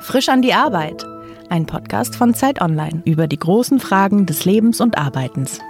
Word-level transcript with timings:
Frisch 0.00 0.28
an 0.28 0.42
die 0.42 0.54
Arbeit. 0.54 1.04
Ein 1.50 1.66
Podcast 1.66 2.16
von 2.16 2.34
Zeit 2.34 2.60
Online 2.60 3.02
über 3.04 3.26
die 3.26 3.38
großen 3.38 3.80
Fragen 3.80 4.26
des 4.26 4.44
Lebens 4.44 4.80
und 4.80 4.96
Arbeitens. 4.96 5.60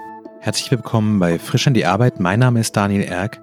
Herzlich 0.41 0.71
willkommen 0.71 1.19
bei 1.19 1.39
Frisch 1.39 1.67
an 1.67 1.75
die 1.75 1.87
Arbeit. 1.87 2.21
Mein 2.21 2.39
Name 2.39 2.61
ist 2.61 2.77
Daniel 2.77 3.03
Erck. 3.03 3.41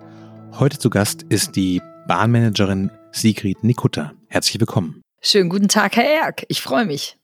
Heute 0.58 0.78
zu 0.78 0.90
Gast 0.90 1.24
ist 1.24 1.56
die 1.56 1.81
Bahnmanagerin 2.08 2.92
Sigrid 3.12 3.63
Nikutta. 3.63 4.13
Herzlich 4.28 4.60
willkommen. 4.60 5.01
Schönen 5.22 5.49
guten 5.49 5.67
Tag, 5.67 5.97
Herr 5.97 6.06
Erck. 6.06 6.46
Ich 6.47 6.62
freue 6.62 6.86
mich. 6.86 7.17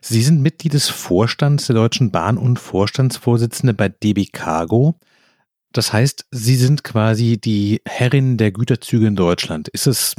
Sie 0.00 0.22
sind 0.22 0.42
Mitglied 0.42 0.74
des 0.74 0.88
Vorstands 0.88 1.66
der 1.66 1.74
Deutschen 1.74 2.12
Bahn 2.12 2.38
und 2.38 2.58
Vorstandsvorsitzende 2.58 3.74
bei 3.74 3.88
DB 3.88 4.26
Cargo. 4.26 4.94
Das 5.72 5.92
heißt, 5.92 6.26
Sie 6.30 6.56
sind 6.56 6.84
quasi 6.84 7.38
die 7.38 7.82
Herrin 7.86 8.36
der 8.36 8.52
Güterzüge 8.52 9.06
in 9.06 9.16
Deutschland. 9.16 9.68
Ist 9.68 9.86
es 9.86 10.14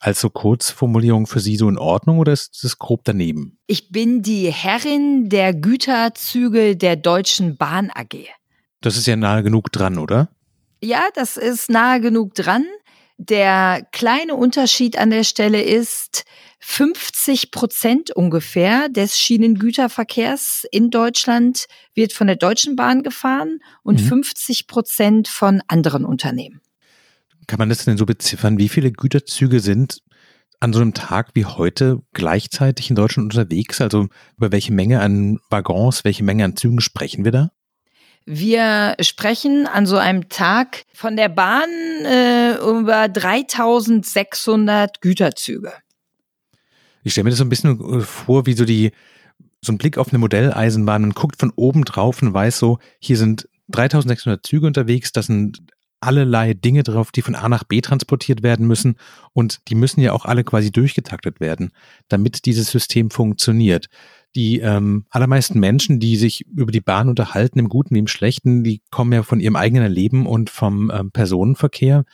als 0.00 0.20
so 0.20 0.30
Kurzformulierung 0.30 1.26
für 1.26 1.40
Sie 1.40 1.56
so 1.56 1.68
in 1.68 1.78
Ordnung 1.78 2.18
oder 2.18 2.32
ist 2.32 2.62
es 2.62 2.78
grob 2.78 3.02
daneben? 3.04 3.58
Ich 3.66 3.90
bin 3.90 4.22
die 4.22 4.52
Herrin 4.52 5.28
der 5.28 5.54
Güterzüge 5.54 6.76
der 6.76 6.96
Deutschen 6.96 7.56
Bahn 7.56 7.90
AG. 7.94 8.28
Das 8.80 8.96
ist 8.96 9.06
ja 9.06 9.16
nahe 9.16 9.42
genug 9.42 9.72
dran, 9.72 9.98
oder? 9.98 10.28
Ja, 10.82 11.08
das 11.14 11.36
ist 11.38 11.70
nahe 11.70 12.00
genug 12.00 12.34
dran. 12.34 12.66
Der 13.16 13.86
kleine 13.92 14.34
Unterschied 14.34 14.98
an 14.98 15.10
der 15.10 15.22
Stelle 15.22 15.62
ist, 15.62 16.24
50 16.58 17.50
Prozent 17.50 18.10
ungefähr 18.10 18.88
des 18.88 19.18
Schienengüterverkehrs 19.18 20.64
in 20.72 20.90
Deutschland 20.90 21.66
wird 21.94 22.12
von 22.12 22.26
der 22.26 22.36
Deutschen 22.36 22.74
Bahn 22.74 23.02
gefahren 23.02 23.60
und 23.82 24.00
mhm. 24.00 24.06
50 24.06 24.66
Prozent 24.66 25.28
von 25.28 25.62
anderen 25.68 26.04
Unternehmen. 26.04 26.60
Kann 27.46 27.58
man 27.58 27.68
das 27.68 27.84
denn 27.84 27.98
so 27.98 28.06
beziffern? 28.06 28.58
Wie 28.58 28.70
viele 28.70 28.90
Güterzüge 28.90 29.60
sind 29.60 30.02
an 30.58 30.72
so 30.72 30.80
einem 30.80 30.94
Tag 30.94 31.32
wie 31.34 31.44
heute 31.44 32.00
gleichzeitig 32.14 32.88
in 32.88 32.96
Deutschland 32.96 33.34
unterwegs? 33.34 33.80
Also 33.80 34.08
über 34.36 34.50
welche 34.50 34.72
Menge 34.72 35.00
an 35.00 35.38
Waggons, 35.50 36.04
welche 36.04 36.24
Menge 36.24 36.44
an 36.44 36.56
Zügen 36.56 36.80
sprechen 36.80 37.24
wir 37.24 37.32
da? 37.32 37.50
Wir 38.26 38.96
sprechen 39.00 39.66
an 39.66 39.86
so 39.86 39.98
einem 39.98 40.30
Tag 40.30 40.84
von 40.94 41.16
der 41.16 41.28
Bahn 41.28 41.68
äh, 42.04 42.54
über 42.56 43.08
3600 43.08 45.02
Güterzüge. 45.02 45.72
Ich 47.02 47.12
stelle 47.12 47.24
mir 47.24 47.30
das 47.30 47.38
so 47.38 47.44
ein 47.44 47.50
bisschen 47.50 48.00
vor, 48.00 48.46
wie 48.46 48.54
so 48.54 48.64
die, 48.64 48.92
so 49.60 49.72
ein 49.72 49.78
Blick 49.78 49.98
auf 49.98 50.08
eine 50.08 50.18
Modelleisenbahn. 50.18 51.02
Man 51.02 51.12
guckt 51.12 51.38
von 51.38 51.52
oben 51.54 51.84
drauf 51.84 52.22
und 52.22 52.32
weiß 52.32 52.58
so, 52.58 52.78
hier 52.98 53.18
sind 53.18 53.46
3600 53.68 54.44
Züge 54.44 54.66
unterwegs, 54.66 55.12
das 55.12 55.26
sind 55.26 55.62
allerlei 56.00 56.54
Dinge 56.54 56.82
drauf, 56.82 57.12
die 57.12 57.22
von 57.22 57.34
A 57.34 57.48
nach 57.48 57.64
B 57.64 57.80
transportiert 57.80 58.42
werden 58.42 58.66
müssen 58.66 58.96
und 59.32 59.68
die 59.68 59.74
müssen 59.74 60.00
ja 60.00 60.12
auch 60.12 60.24
alle 60.24 60.44
quasi 60.44 60.70
durchgetaktet 60.70 61.40
werden, 61.40 61.72
damit 62.08 62.44
dieses 62.44 62.68
System 62.70 63.10
funktioniert. 63.10 63.88
Die 64.34 64.58
ähm, 64.60 65.06
allermeisten 65.10 65.60
Menschen, 65.60 66.00
die 66.00 66.16
sich 66.16 66.46
über 66.48 66.72
die 66.72 66.80
Bahn 66.80 67.08
unterhalten, 67.08 67.58
im 67.58 67.68
Guten 67.68 67.94
wie 67.94 68.00
im 68.00 68.08
Schlechten, 68.08 68.64
die 68.64 68.82
kommen 68.90 69.12
ja 69.12 69.22
von 69.22 69.40
ihrem 69.40 69.56
eigenen 69.56 69.90
Leben 69.90 70.26
und 70.26 70.50
vom 70.50 70.90
ähm, 70.92 71.10
Personenverkehr. 71.12 72.04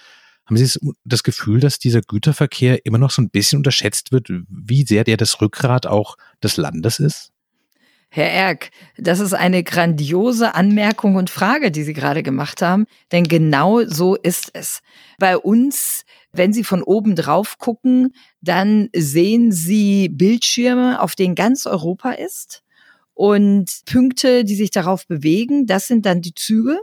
Haben 0.45 0.57
Sie 0.57 0.81
das 1.05 1.23
Gefühl, 1.23 1.61
dass 1.61 1.79
dieser 1.79 2.01
Güterverkehr 2.01 2.85
immer 2.85 2.99
noch 2.99 3.11
so 3.11 3.23
ein 3.23 3.31
bisschen 3.31 3.59
unterschätzt 3.59 4.11
wird, 4.11 4.29
wie 4.49 4.85
sehr 4.85 5.05
der 5.05 5.17
das 5.17 5.41
Rückgrat 5.41 5.87
auch 5.87 6.17
des 6.43 6.57
Landes 6.57 6.99
ist? 6.99 7.33
Herr 8.13 8.33
Erck, 8.33 8.71
das 8.99 9.21
ist 9.21 9.35
eine 9.35 9.63
grandiose 9.63 10.57
Anmerkung 10.57 11.15
und 11.15 11.31
Frage, 11.31 11.71
die 11.71 11.85
Sie 11.85 11.93
gerade 11.93 12.25
gemacht 12.25 12.61
haben, 12.61 12.87
denn 13.13 13.23
genau 13.23 13.85
so 13.85 14.17
ist 14.17 14.51
es. 14.53 14.81
Bei 15.21 15.39
uns, 15.39 16.05
wenn 16.33 16.53
Sie 16.53 16.65
von 16.65 16.83
oben 16.83 17.17
drauf 17.17 17.59
gucken, 17.59 18.15
dann 18.41 18.89
sehen 18.95 19.53
Sie 19.53 20.09
Bildschirme, 20.09 21.01
auf 21.01 21.15
denen 21.15 21.35
ganz 21.35 21.67
Europa 21.67 22.13
ist 22.13 22.63
und 23.15 23.83
Punkte, 23.85 24.45
die 24.45 24.55
sich 24.55 24.71
darauf 24.71 25.07
bewegen, 25.07 25.67
das 25.67 25.87
sind 25.87 26.07
dann 26.07 26.23
die 26.23 26.35
Züge. 26.35 26.79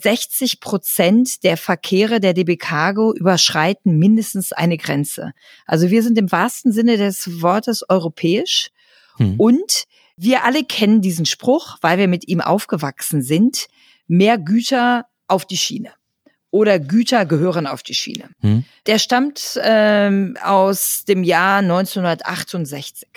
60 0.00 0.60
Prozent 0.60 1.44
der 1.44 1.56
Verkehre 1.56 2.20
der 2.20 2.32
DB 2.32 2.56
Cargo 2.56 3.12
überschreiten 3.14 3.98
mindestens 3.98 4.52
eine 4.52 4.76
Grenze. 4.76 5.32
Also 5.66 5.90
wir 5.90 6.02
sind 6.02 6.16
im 6.18 6.30
wahrsten 6.32 6.72
Sinne 6.72 6.96
des 6.96 7.42
Wortes 7.42 7.88
europäisch. 7.88 8.70
Hm. 9.18 9.34
Und 9.38 9.84
wir 10.16 10.44
alle 10.44 10.64
kennen 10.64 11.00
diesen 11.00 11.26
Spruch, 11.26 11.78
weil 11.80 11.98
wir 11.98 12.08
mit 12.08 12.28
ihm 12.28 12.40
aufgewachsen 12.40 13.22
sind. 13.22 13.66
Mehr 14.06 14.38
Güter 14.38 15.06
auf 15.26 15.46
die 15.46 15.56
Schiene. 15.56 15.92
Oder 16.50 16.78
Güter 16.78 17.26
gehören 17.26 17.66
auf 17.66 17.82
die 17.82 17.94
Schiene. 17.94 18.30
Hm. 18.40 18.64
Der 18.86 18.98
stammt 18.98 19.58
ähm, 19.62 20.36
aus 20.42 21.04
dem 21.04 21.22
Jahr 21.22 21.58
1968. 21.58 23.08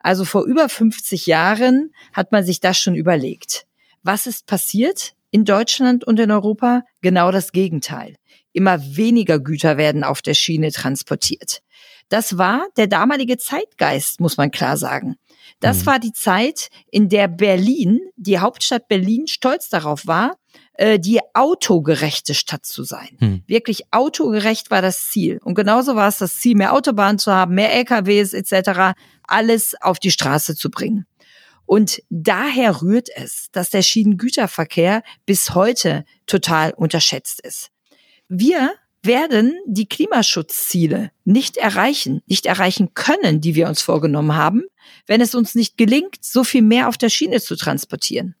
Also 0.00 0.26
vor 0.26 0.44
über 0.44 0.68
50 0.68 1.26
Jahren 1.26 1.94
hat 2.12 2.30
man 2.30 2.44
sich 2.44 2.60
das 2.60 2.78
schon 2.78 2.94
überlegt. 2.94 3.66
Was 4.02 4.26
ist 4.26 4.46
passiert 4.46 5.14
in 5.30 5.46
Deutschland 5.46 6.04
und 6.04 6.20
in 6.20 6.30
Europa? 6.30 6.82
Genau 7.00 7.30
das 7.30 7.52
Gegenteil. 7.52 8.16
Immer 8.52 8.78
weniger 8.96 9.40
Güter 9.40 9.78
werden 9.78 10.04
auf 10.04 10.20
der 10.20 10.34
Schiene 10.34 10.70
transportiert. 10.70 11.62
Das 12.10 12.36
war 12.36 12.66
der 12.76 12.86
damalige 12.86 13.38
Zeitgeist, 13.38 14.20
muss 14.20 14.36
man 14.36 14.50
klar 14.50 14.76
sagen. 14.76 15.16
Das 15.60 15.80
mhm. 15.80 15.86
war 15.86 15.98
die 15.98 16.12
Zeit, 16.12 16.68
in 16.90 17.08
der 17.08 17.28
Berlin, 17.28 18.00
die 18.16 18.38
Hauptstadt 18.38 18.88
Berlin, 18.88 19.26
stolz 19.26 19.70
darauf 19.70 20.06
war, 20.06 20.36
äh, 20.74 20.98
die 20.98 21.20
autogerechte 21.34 22.34
Stadt 22.34 22.66
zu 22.66 22.82
sein. 22.84 23.16
Mhm. 23.20 23.42
Wirklich 23.46 23.92
autogerecht 23.92 24.70
war 24.70 24.82
das 24.82 25.10
Ziel. 25.10 25.38
Und 25.44 25.54
genauso 25.54 25.94
war 25.96 26.08
es 26.08 26.18
das 26.18 26.38
Ziel, 26.38 26.56
mehr 26.56 26.72
Autobahnen 26.72 27.18
zu 27.18 27.32
haben, 27.32 27.54
mehr 27.54 27.72
LKWs 27.72 28.32
etc., 28.32 28.96
alles 29.22 29.74
auf 29.80 29.98
die 29.98 30.10
Straße 30.10 30.56
zu 30.56 30.70
bringen. 30.70 31.06
Und 31.66 32.02
daher 32.10 32.82
rührt 32.82 33.08
es, 33.14 33.48
dass 33.52 33.70
der 33.70 33.82
Schienengüterverkehr 33.82 35.02
bis 35.26 35.54
heute 35.54 36.04
total 36.26 36.72
unterschätzt 36.72 37.40
ist. 37.40 37.70
Wir 38.28 38.72
werden 39.02 39.54
die 39.66 39.86
Klimaschutzziele 39.86 41.10
nicht 41.24 41.56
erreichen, 41.56 42.22
nicht 42.26 42.46
erreichen 42.46 42.94
können, 42.94 43.40
die 43.40 43.54
wir 43.54 43.68
uns 43.68 43.82
vorgenommen 43.82 44.34
haben, 44.34 44.64
wenn 45.06 45.20
es 45.20 45.34
uns 45.34 45.54
nicht 45.54 45.76
gelingt, 45.76 46.24
so 46.24 46.42
viel 46.42 46.62
mehr 46.62 46.88
auf 46.88 46.98
der 46.98 47.10
Schiene 47.10 47.40
zu 47.40 47.56
transportieren. 47.56 48.34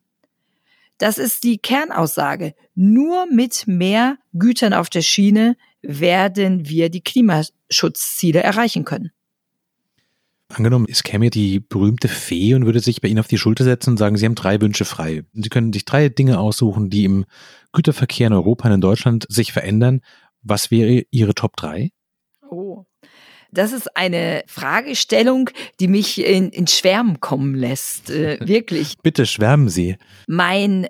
Das 0.98 1.18
ist 1.18 1.44
die 1.44 1.58
Kernaussage. 1.58 2.54
Nur 2.74 3.26
mit 3.26 3.66
mehr 3.66 4.18
Gütern 4.32 4.72
auf 4.72 4.88
der 4.88 5.02
Schiene 5.02 5.56
werden 5.82 6.68
wir 6.68 6.88
die 6.88 7.02
Klimaschutzziele 7.02 8.42
erreichen 8.42 8.84
können. 8.84 9.10
Angenommen, 10.48 10.86
es 10.88 11.02
käme 11.02 11.30
die 11.30 11.58
berühmte 11.58 12.06
Fee 12.06 12.54
und 12.54 12.64
würde 12.64 12.78
sich 12.78 13.00
bei 13.00 13.08
Ihnen 13.08 13.18
auf 13.18 13.26
die 13.26 13.38
Schulter 13.38 13.64
setzen 13.64 13.90
und 13.90 13.96
sagen, 13.96 14.16
Sie 14.16 14.24
haben 14.24 14.34
drei 14.36 14.60
Wünsche 14.60 14.84
frei. 14.84 15.24
Sie 15.32 15.48
können 15.48 15.72
sich 15.72 15.84
drei 15.84 16.08
Dinge 16.08 16.38
aussuchen, 16.38 16.90
die 16.90 17.04
im 17.04 17.24
Güterverkehr 17.72 18.28
in 18.28 18.34
Europa 18.34 18.68
und 18.68 18.74
in 18.74 18.80
Deutschland 18.80 19.26
sich 19.28 19.52
verändern 19.52 20.00
was 20.44 20.70
wäre 20.70 21.04
Ihre 21.10 21.34
Top 21.34 21.56
3? 21.56 21.90
Oh. 22.48 22.84
Das 23.54 23.72
ist 23.72 23.96
eine 23.96 24.42
Fragestellung, 24.46 25.50
die 25.80 25.88
mich 25.88 26.24
in, 26.24 26.50
in 26.50 26.66
Schwärmen 26.66 27.20
kommen 27.20 27.54
lässt. 27.54 28.10
Äh, 28.10 28.38
wirklich. 28.46 28.94
Bitte 29.02 29.26
schwärmen 29.26 29.68
Sie. 29.68 29.96
Mein 30.26 30.88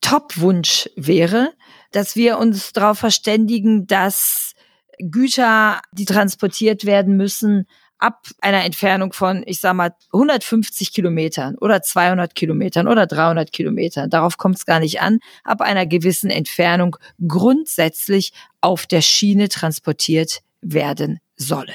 Top-Wunsch 0.00 0.90
wäre, 0.96 1.52
dass 1.92 2.16
wir 2.16 2.38
uns 2.38 2.72
darauf 2.72 2.98
verständigen, 2.98 3.86
dass 3.86 4.54
Güter, 4.98 5.80
die 5.92 6.04
transportiert 6.04 6.84
werden 6.84 7.16
müssen, 7.16 7.66
ab 7.98 8.26
einer 8.40 8.64
Entfernung 8.64 9.12
von, 9.12 9.42
ich 9.46 9.60
sag 9.60 9.74
mal, 9.74 9.94
150 10.12 10.92
Kilometern 10.92 11.56
oder 11.58 11.82
200 11.82 12.34
Kilometern 12.34 12.88
oder 12.88 13.06
300 13.06 13.52
Kilometern, 13.52 14.10
darauf 14.10 14.36
kommt 14.38 14.56
es 14.56 14.66
gar 14.66 14.80
nicht 14.80 15.00
an, 15.00 15.18
ab 15.44 15.60
einer 15.60 15.86
gewissen 15.86 16.30
Entfernung 16.30 16.96
grundsätzlich 17.26 18.32
auf 18.60 18.86
der 18.86 19.02
Schiene 19.02 19.48
transportiert 19.48 20.40
werden 20.62 21.20
sollen. 21.36 21.74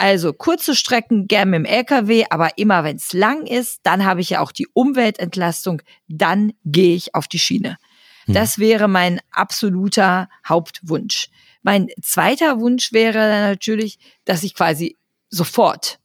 Also 0.00 0.32
kurze 0.32 0.74
Strecken 0.74 1.28
gern 1.28 1.50
mit 1.50 1.58
dem 1.58 1.64
LKW, 1.66 2.24
aber 2.30 2.56
immer 2.56 2.84
wenn 2.84 2.96
es 2.96 3.12
lang 3.12 3.46
ist, 3.46 3.80
dann 3.82 4.06
habe 4.06 4.22
ich 4.22 4.30
ja 4.30 4.40
auch 4.40 4.50
die 4.50 4.66
Umweltentlastung, 4.72 5.82
dann 6.08 6.54
gehe 6.64 6.96
ich 6.96 7.14
auf 7.14 7.28
die 7.28 7.38
Schiene. 7.38 7.76
Hm. 8.24 8.32
Das 8.32 8.58
wäre 8.58 8.88
mein 8.88 9.20
absoluter 9.30 10.30
Hauptwunsch. 10.48 11.28
Mein 11.60 11.88
zweiter 12.00 12.60
Wunsch 12.60 12.94
wäre 12.94 13.42
natürlich, 13.50 13.98
dass 14.24 14.42
ich 14.42 14.54
quasi 14.54 14.96
sofort, 15.28 15.98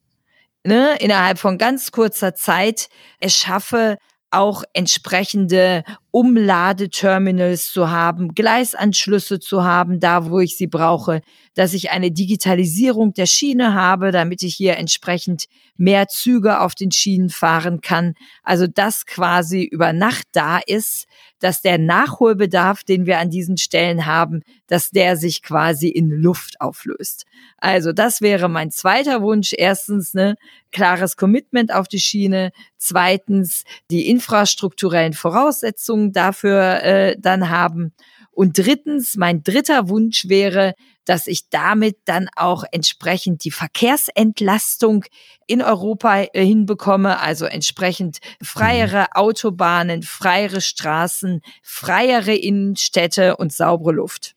ne, 0.65 0.97
innerhalb 0.99 1.39
von 1.39 1.57
ganz 1.57 1.91
kurzer 1.91 2.35
Zeit 2.35 2.89
es 3.21 3.37
schaffe, 3.37 3.97
auch 4.29 4.65
entsprechende 4.73 5.85
Umladeterminals 6.15 7.73
zu 7.73 7.91
haben, 7.91 8.35
Gleisanschlüsse 8.35 9.41
zu 9.41 9.65
haben, 9.65 9.99
da 9.99 10.29
wo 10.29 10.39
ich 10.39 10.55
sie 10.55 10.67
brauche, 10.67 11.21
dass 11.55 11.73
ich 11.73 11.91
eine 11.91 12.09
Digitalisierung 12.09 13.13
der 13.13 13.25
Schiene 13.25 13.73
habe, 13.73 14.11
damit 14.11 14.41
ich 14.41 14.55
hier 14.55 14.77
entsprechend 14.77 15.47
mehr 15.75 16.07
Züge 16.07 16.61
auf 16.61 16.73
den 16.73 16.91
Schienen 16.91 17.29
fahren 17.29 17.81
kann. 17.81 18.13
Also 18.43 18.65
das 18.65 19.05
quasi 19.05 19.63
über 19.63 19.91
Nacht 19.91 20.27
da 20.31 20.59
ist, 20.65 21.05
dass 21.39 21.61
der 21.61 21.77
Nachholbedarf, 21.77 22.83
den 22.83 23.05
wir 23.05 23.19
an 23.19 23.29
diesen 23.29 23.57
Stellen 23.57 24.05
haben, 24.05 24.41
dass 24.67 24.91
der 24.91 25.17
sich 25.17 25.43
quasi 25.43 25.89
in 25.89 26.09
Luft 26.09 26.61
auflöst. 26.61 27.25
Also 27.57 27.91
das 27.91 28.21
wäre 28.21 28.47
mein 28.49 28.71
zweiter 28.71 29.21
Wunsch. 29.21 29.53
Erstens, 29.55 30.13
ne, 30.13 30.35
klares 30.71 31.17
Commitment 31.17 31.73
auf 31.73 31.87
die 31.87 31.99
Schiene. 31.99 32.51
Zweitens, 32.77 33.63
die 33.91 34.07
infrastrukturellen 34.09 35.13
Voraussetzungen 35.13 36.04
dafür 36.11 36.83
äh, 36.83 37.15
dann 37.19 37.49
haben. 37.49 37.93
Und 38.31 38.57
drittens, 38.57 39.15
mein 39.15 39.43
dritter 39.43 39.87
Wunsch 39.87 40.27
wäre, 40.27 40.73
dass 41.05 41.27
ich 41.27 41.49
damit 41.49 41.97
dann 42.05 42.27
auch 42.35 42.65
entsprechend 42.71 43.45
die 43.45 43.51
Verkehrsentlastung 43.51 45.05
in 45.47 45.61
Europa 45.61 46.23
äh, 46.33 46.45
hinbekomme, 46.45 47.19
also 47.19 47.45
entsprechend 47.45 48.17
freiere 48.43 49.01
mhm. 49.01 49.07
Autobahnen, 49.13 50.03
freiere 50.03 50.59
Straßen, 50.59 51.41
freiere 51.63 52.35
Innenstädte 52.35 53.37
und 53.37 53.53
saubere 53.53 53.93
Luft. 53.93 54.35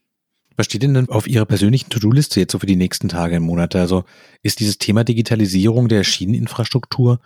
Was 0.56 0.66
steht 0.66 0.82
denn 0.82 1.08
auf 1.08 1.26
Ihrer 1.26 1.46
persönlichen 1.46 1.88
To-Do-Liste 1.88 2.40
jetzt 2.40 2.52
so 2.52 2.58
für 2.58 2.66
die 2.66 2.76
nächsten 2.76 3.08
Tage 3.08 3.36
und 3.36 3.44
Monate? 3.44 3.80
Also 3.80 4.04
ist 4.42 4.60
dieses 4.60 4.78
Thema 4.78 5.04
Digitalisierung 5.04 5.88
der 5.88 6.04
Schieneninfrastruktur, 6.04 7.20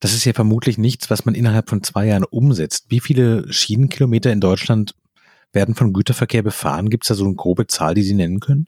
das 0.00 0.12
ist 0.12 0.24
ja 0.24 0.32
vermutlich 0.32 0.78
nichts, 0.78 1.10
was 1.10 1.24
man 1.24 1.34
innerhalb 1.34 1.68
von 1.68 1.82
zwei 1.82 2.06
Jahren 2.06 2.24
umsetzt. 2.24 2.86
Wie 2.88 3.00
viele 3.00 3.50
Schienenkilometer 3.52 4.30
in 4.32 4.40
Deutschland 4.40 4.94
werden 5.52 5.74
von 5.74 5.92
Güterverkehr 5.92 6.42
befahren? 6.42 6.90
Gibt 6.90 7.04
es 7.04 7.08
da 7.08 7.14
so 7.14 7.24
eine 7.24 7.34
grobe 7.34 7.66
Zahl, 7.66 7.94
die 7.94 8.02
Sie 8.02 8.14
nennen 8.14 8.40
können? 8.40 8.66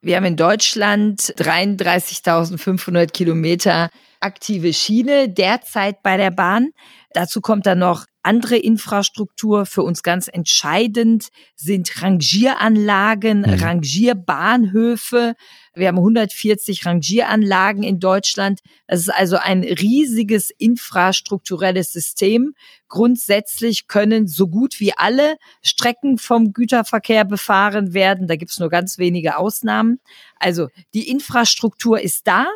Wir 0.00 0.16
haben 0.16 0.24
in 0.24 0.36
Deutschland 0.36 1.20
33.500 1.20 3.08
Kilometer 3.08 3.90
aktive 4.20 4.72
Schiene 4.72 5.28
derzeit 5.28 6.02
bei 6.02 6.16
der 6.16 6.30
Bahn. 6.30 6.70
Dazu 7.12 7.40
kommt 7.40 7.66
dann 7.66 7.80
noch 7.80 8.06
andere 8.22 8.56
Infrastruktur. 8.56 9.66
Für 9.66 9.82
uns 9.82 10.02
ganz 10.02 10.28
entscheidend 10.28 11.28
sind 11.56 12.02
Rangieranlagen, 12.02 13.40
mhm. 13.40 13.54
Rangierbahnhöfe. 13.54 15.34
Wir 15.74 15.88
haben 15.88 15.98
140 15.98 16.84
Rangieranlagen 16.84 17.82
in 17.82 18.00
Deutschland. 18.00 18.60
Das 18.86 19.00
ist 19.00 19.08
also 19.08 19.36
ein 19.36 19.62
riesiges 19.62 20.50
infrastrukturelles 20.50 21.92
System. 21.92 22.54
Grundsätzlich 22.88 23.86
können 23.86 24.26
so 24.26 24.48
gut 24.48 24.80
wie 24.80 24.92
alle 24.96 25.36
Strecken 25.62 26.18
vom 26.18 26.52
Güterverkehr 26.52 27.24
befahren 27.24 27.94
werden. 27.94 28.26
Da 28.26 28.36
gibt 28.36 28.50
es 28.50 28.58
nur 28.58 28.68
ganz 28.68 28.98
wenige 28.98 29.36
Ausnahmen. 29.36 30.00
Also 30.36 30.68
die 30.92 31.08
Infrastruktur 31.08 32.00
ist 32.00 32.26
da. 32.26 32.46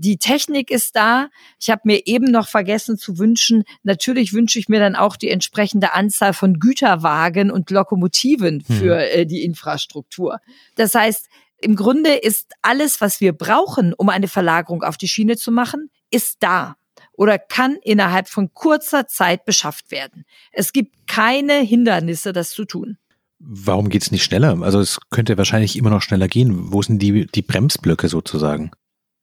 Die 0.00 0.16
Technik 0.16 0.70
ist 0.70 0.96
da. 0.96 1.28
Ich 1.60 1.68
habe 1.68 1.82
mir 1.84 2.06
eben 2.06 2.30
noch 2.30 2.48
vergessen 2.48 2.96
zu 2.96 3.18
wünschen, 3.18 3.64
natürlich 3.82 4.32
wünsche 4.32 4.58
ich 4.58 4.70
mir 4.70 4.80
dann 4.80 4.96
auch 4.96 5.14
die 5.14 5.28
entsprechende 5.28 5.92
Anzahl 5.92 6.32
von 6.32 6.58
Güterwagen 6.58 7.50
und 7.50 7.70
Lokomotiven 7.70 8.64
hm. 8.66 8.76
für 8.76 8.96
äh, 8.96 9.26
die 9.26 9.44
Infrastruktur. 9.44 10.38
Das 10.74 10.94
heißt, 10.94 11.28
im 11.60 11.76
Grunde 11.76 12.14
ist 12.14 12.54
alles, 12.62 13.02
was 13.02 13.20
wir 13.20 13.34
brauchen, 13.34 13.92
um 13.92 14.08
eine 14.08 14.28
Verlagerung 14.28 14.82
auf 14.82 14.96
die 14.96 15.08
Schiene 15.08 15.36
zu 15.36 15.52
machen, 15.52 15.90
ist 16.10 16.38
da 16.40 16.76
oder 17.12 17.38
kann 17.38 17.76
innerhalb 17.82 18.30
von 18.30 18.54
kurzer 18.54 19.06
Zeit 19.06 19.44
beschafft 19.44 19.90
werden. 19.90 20.24
Es 20.50 20.72
gibt 20.72 20.94
keine 21.06 21.60
Hindernisse, 21.60 22.32
das 22.32 22.52
zu 22.52 22.64
tun. 22.64 22.96
Warum 23.38 23.90
geht 23.90 24.00
es 24.00 24.10
nicht 24.10 24.24
schneller? 24.24 24.62
Also 24.62 24.80
es 24.80 24.98
könnte 25.10 25.36
wahrscheinlich 25.36 25.76
immer 25.76 25.90
noch 25.90 26.00
schneller 26.00 26.28
gehen. 26.28 26.72
Wo 26.72 26.80
sind 26.80 27.02
die, 27.02 27.26
die 27.26 27.42
Bremsblöcke 27.42 28.08
sozusagen? 28.08 28.70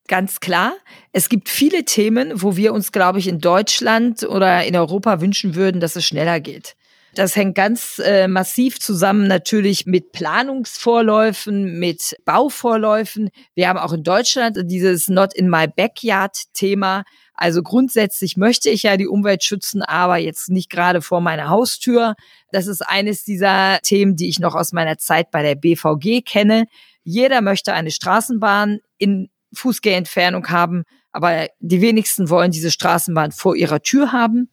Ganz 0.07 0.39
klar. 0.39 0.73
Es 1.11 1.27
gibt 1.27 1.49
viele 1.49 1.83
Themen, 1.83 2.31
wo 2.41 2.55
wir 2.55 2.73
uns, 2.73 2.93
glaube 2.93 3.19
ich, 3.19 3.27
in 3.27 3.39
Deutschland 3.39 4.23
oder 4.23 4.63
in 4.63 4.75
Europa 4.75 5.19
wünschen 5.19 5.55
würden, 5.55 5.81
dass 5.81 5.97
es 5.97 6.05
schneller 6.05 6.39
geht. 6.39 6.75
Das 7.13 7.35
hängt 7.35 7.55
ganz 7.55 7.99
äh, 7.99 8.27
massiv 8.27 8.79
zusammen 8.79 9.27
natürlich 9.27 9.85
mit 9.85 10.11
Planungsvorläufen, 10.11 11.79
mit 11.79 12.15
Bauvorläufen. 12.25 13.29
Wir 13.55 13.69
haben 13.69 13.79
auch 13.79 13.91
in 13.91 14.03
Deutschland 14.03 14.57
dieses 14.65 15.09
Not 15.09 15.33
in 15.33 15.49
my 15.49 15.67
backyard 15.67 16.37
Thema. 16.53 17.03
Also 17.33 17.63
grundsätzlich 17.63 18.37
möchte 18.37 18.69
ich 18.69 18.83
ja 18.83 18.97
die 18.97 19.07
Umwelt 19.07 19.43
schützen, 19.43 19.81
aber 19.81 20.17
jetzt 20.17 20.49
nicht 20.49 20.69
gerade 20.69 21.01
vor 21.01 21.19
meiner 21.19 21.49
Haustür. 21.49 22.15
Das 22.51 22.67
ist 22.67 22.81
eines 22.81 23.23
dieser 23.23 23.79
Themen, 23.81 24.15
die 24.15 24.29
ich 24.29 24.39
noch 24.39 24.55
aus 24.55 24.71
meiner 24.71 24.97
Zeit 24.97 25.31
bei 25.31 25.41
der 25.41 25.55
BVG 25.55 26.21
kenne. 26.23 26.65
Jeder 27.03 27.41
möchte 27.41 27.73
eine 27.73 27.91
Straßenbahn 27.91 28.79
in 28.97 29.29
Fußgehentfernung 29.57 30.49
haben, 30.49 30.83
aber 31.11 31.47
die 31.59 31.81
wenigsten 31.81 32.29
wollen 32.29 32.51
diese 32.51 32.71
Straßenbahn 32.71 33.31
vor 33.31 33.55
ihrer 33.55 33.81
Tür 33.81 34.11
haben. 34.11 34.49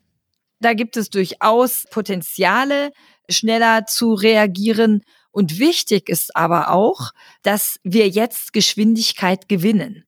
Da 0.60 0.72
gibt 0.72 0.96
es 0.96 1.10
durchaus 1.10 1.84
Potenziale, 1.90 2.92
schneller 3.28 3.86
zu 3.86 4.14
reagieren. 4.14 5.02
Und 5.30 5.58
wichtig 5.58 6.08
ist 6.08 6.34
aber 6.36 6.70
auch, 6.70 7.10
dass 7.42 7.78
wir 7.82 8.08
jetzt 8.08 8.52
Geschwindigkeit 8.52 9.48
gewinnen. 9.48 10.04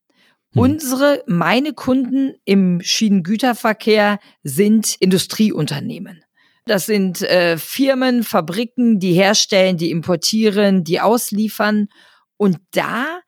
Hm. 0.53 0.61
Unsere, 0.61 1.23
meine 1.27 1.73
Kunden 1.73 2.35
im 2.45 2.81
Schienengüterverkehr 2.81 4.19
sind 4.43 4.95
Industrieunternehmen. 4.99 6.23
Das 6.65 6.85
sind 6.85 7.21
äh, 7.21 7.57
Firmen, 7.57 8.23
Fabriken, 8.23 8.99
die 8.99 9.13
herstellen, 9.13 9.77
die 9.77 9.91
importieren, 9.91 10.83
die 10.83 10.99
ausliefern. 10.99 11.87
Und 12.35 12.57
da 12.71 13.21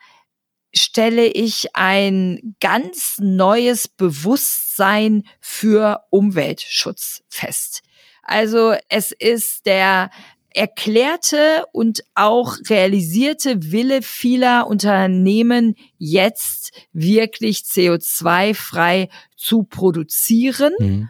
stelle 0.74 1.27
ich 1.27 1.75
ein 1.75 2.56
ganz 2.60 3.18
neues 3.19 3.88
Bewusstsein 3.88 5.24
für 5.39 6.04
Umweltschutz 6.10 7.24
fest. 7.27 7.81
Also 8.24 8.75
es 8.89 9.12
ist 9.12 9.66
der 9.66 10.12
erklärte 10.54 11.66
und 11.71 12.04
auch 12.16 12.57
realisierte 12.69 13.71
Wille 13.71 14.01
vieler 14.01 14.68
Unternehmen, 14.68 15.75
jetzt 15.98 16.72
wirklich 16.92 17.60
CO2-frei 17.60 19.10
zu 19.36 19.63
produzieren 19.63 20.74
mhm. 20.80 21.10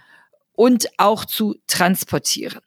und 0.54 0.90
auch 0.98 1.26
zu 1.26 1.56
transportieren. 1.68 2.62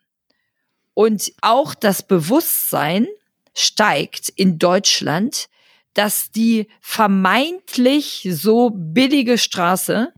Und 0.94 1.32
auch 1.40 1.74
das 1.74 2.02
Bewusstsein 2.02 3.06
steigt 3.54 4.28
in 4.30 4.58
Deutschland, 4.58 5.48
dass 5.94 6.30
die 6.30 6.68
vermeintlich 6.80 8.28
so 8.30 8.70
billige 8.74 9.38
Straße 9.38 10.12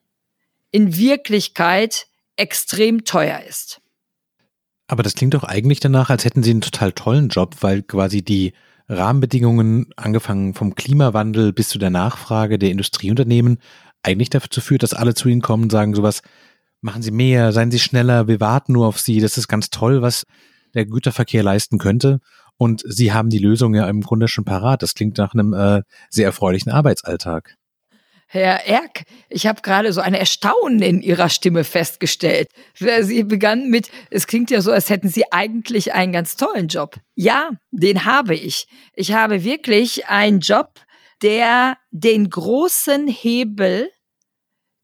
in 0.70 0.96
Wirklichkeit 0.96 2.06
extrem 2.36 3.04
teuer 3.04 3.40
ist. 3.48 3.80
Aber 4.86 5.02
das 5.02 5.14
klingt 5.14 5.34
doch 5.34 5.44
eigentlich 5.44 5.80
danach, 5.80 6.10
als 6.10 6.24
hätten 6.24 6.42
Sie 6.42 6.50
einen 6.50 6.60
total 6.60 6.92
tollen 6.92 7.28
Job, 7.28 7.56
weil 7.60 7.82
quasi 7.82 8.22
die 8.22 8.52
Rahmenbedingungen, 8.88 9.86
angefangen 9.96 10.52
vom 10.54 10.74
Klimawandel 10.74 11.52
bis 11.52 11.70
zu 11.70 11.78
der 11.78 11.90
Nachfrage 11.90 12.58
der 12.58 12.70
Industrieunternehmen, 12.70 13.58
eigentlich 14.02 14.30
dazu 14.30 14.60
führt, 14.60 14.82
dass 14.82 14.92
alle 14.92 15.14
zu 15.14 15.28
Ihnen 15.28 15.40
kommen 15.40 15.64
und 15.64 15.72
sagen 15.72 15.94
sowas, 15.94 16.22
machen 16.82 17.02
Sie 17.02 17.10
mehr, 17.10 17.52
seien 17.52 17.70
Sie 17.70 17.78
schneller, 17.78 18.28
wir 18.28 18.40
warten 18.40 18.74
nur 18.74 18.86
auf 18.86 19.00
Sie, 19.00 19.20
das 19.20 19.38
ist 19.38 19.48
ganz 19.48 19.70
toll, 19.70 20.02
was 20.02 20.24
der 20.74 20.84
Güterverkehr 20.84 21.42
leisten 21.42 21.78
könnte. 21.78 22.20
Und 22.56 22.82
Sie 22.86 23.12
haben 23.12 23.30
die 23.30 23.38
Lösung 23.38 23.74
ja 23.74 23.88
im 23.88 24.00
Grunde 24.00 24.28
schon 24.28 24.44
parat. 24.44 24.82
Das 24.82 24.94
klingt 24.94 25.18
nach 25.18 25.34
einem 25.34 25.52
äh, 25.52 25.82
sehr 26.08 26.26
erfreulichen 26.26 26.70
Arbeitsalltag. 26.72 27.56
Herr 28.26 28.66
Erk, 28.66 29.04
ich 29.28 29.46
habe 29.46 29.62
gerade 29.62 29.92
so 29.92 30.00
ein 30.00 30.14
Erstaunen 30.14 30.82
in 30.82 31.02
Ihrer 31.02 31.28
Stimme 31.28 31.62
festgestellt. 31.62 32.48
Sie 32.74 33.22
begann 33.22 33.70
mit, 33.70 33.90
es 34.10 34.26
klingt 34.26 34.50
ja 34.50 34.60
so, 34.60 34.72
als 34.72 34.90
hätten 34.90 35.08
Sie 35.08 35.30
eigentlich 35.30 35.94
einen 35.94 36.12
ganz 36.12 36.36
tollen 36.36 36.66
Job. 36.66 36.96
Ja, 37.14 37.50
den 37.70 38.04
habe 38.04 38.34
ich. 38.34 38.66
Ich 38.94 39.12
habe 39.12 39.44
wirklich 39.44 40.08
einen 40.08 40.40
Job, 40.40 40.80
der 41.22 41.78
den 41.92 42.28
großen 42.28 43.06
Hebel 43.06 43.90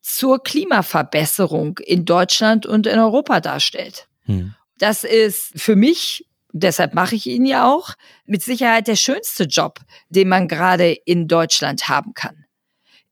zur 0.00 0.42
Klimaverbesserung 0.42 1.78
in 1.78 2.04
Deutschland 2.04 2.66
und 2.66 2.86
in 2.86 2.98
Europa 2.98 3.40
darstellt. 3.40 4.08
Hm. 4.26 4.54
Das 4.78 5.02
ist 5.04 5.52
für 5.56 5.76
mich 5.76 6.29
deshalb 6.52 6.94
mache 6.94 7.14
ich 7.14 7.26
ihn 7.26 7.44
ja 7.44 7.70
auch, 7.70 7.94
mit 8.26 8.42
Sicherheit 8.42 8.88
der 8.88 8.96
schönste 8.96 9.44
Job, 9.44 9.80
den 10.08 10.28
man 10.28 10.48
gerade 10.48 10.92
in 10.92 11.28
Deutschland 11.28 11.88
haben 11.88 12.14
kann. 12.14 12.44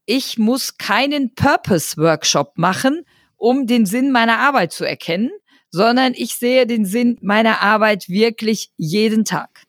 Ich 0.06 0.38
muss 0.38 0.78
keinen 0.78 1.34
Purpose-Workshop 1.34 2.56
machen, 2.56 3.02
um 3.36 3.66
den 3.66 3.86
Sinn 3.86 4.10
meiner 4.10 4.38
Arbeit 4.38 4.72
zu 4.72 4.84
erkennen, 4.84 5.30
sondern 5.70 6.14
ich 6.14 6.34
sehe 6.34 6.66
den 6.66 6.86
Sinn 6.86 7.18
meiner 7.20 7.60
Arbeit 7.60 8.08
wirklich 8.08 8.70
jeden 8.76 9.24
Tag. 9.24 9.64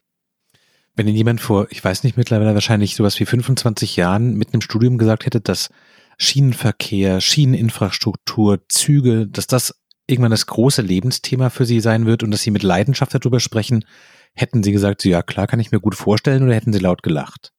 Wenn 0.96 1.08
Ihnen 1.08 1.18
jemand 1.18 1.42
vor, 1.42 1.68
ich 1.70 1.84
weiß 1.84 2.04
nicht, 2.04 2.18
mittlerweile 2.18 2.54
wahrscheinlich 2.54 2.96
sowas 2.96 3.20
wie 3.20 3.26
25 3.26 3.96
Jahren 3.96 4.36
mit 4.36 4.54
einem 4.54 4.62
Studium 4.62 4.98
gesagt 4.98 5.26
hätte, 5.26 5.40
dass 5.40 5.70
Schienenverkehr, 6.18 7.22
Schieneninfrastruktur, 7.22 8.60
Züge, 8.68 9.28
dass 9.28 9.48
das 9.48 9.76
irgendwann 10.10 10.32
das 10.32 10.48
große 10.48 10.82
Lebensthema 10.82 11.50
für 11.50 11.66
Sie 11.66 11.80
sein 11.80 12.06
wird 12.06 12.24
und 12.24 12.32
dass 12.32 12.42
Sie 12.42 12.52
mit 12.52 12.64
Leidenschaft 12.64 13.14
darüber 13.14 13.40
sprechen, 13.40 13.86
hätten 14.34 14.64
Sie 14.64 14.72
gesagt, 14.72 15.06
ja 15.06 15.22
klar, 15.22 15.48
kann 15.48 15.60
ich 15.60 15.72
mir 15.72 15.80
gut 15.80 15.96
vorstellen 15.96 16.44
oder 16.44 16.56
hätten 16.56 16.74
Sie 16.74 16.80
laut 16.80 17.04
gelacht? 17.04 17.52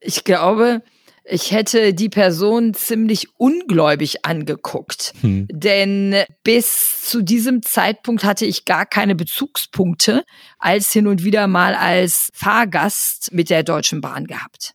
Ich 0.00 0.24
glaube, 0.24 0.82
ich 1.24 1.52
hätte 1.52 1.94
die 1.94 2.08
Person 2.08 2.74
ziemlich 2.74 3.28
ungläubig 3.36 4.24
angeguckt. 4.24 5.12
Hm. 5.20 5.46
Denn 5.50 6.16
bis 6.42 7.04
zu 7.04 7.22
diesem 7.22 7.62
Zeitpunkt 7.62 8.24
hatte 8.24 8.46
ich 8.46 8.64
gar 8.64 8.86
keine 8.86 9.14
Bezugspunkte 9.14 10.24
als 10.58 10.92
hin 10.92 11.06
und 11.06 11.22
wieder 11.22 11.46
mal 11.46 11.74
als 11.74 12.30
Fahrgast 12.32 13.32
mit 13.32 13.50
der 13.50 13.62
Deutschen 13.62 14.00
Bahn 14.00 14.26
gehabt. 14.26 14.74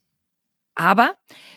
Aber 0.75 1.15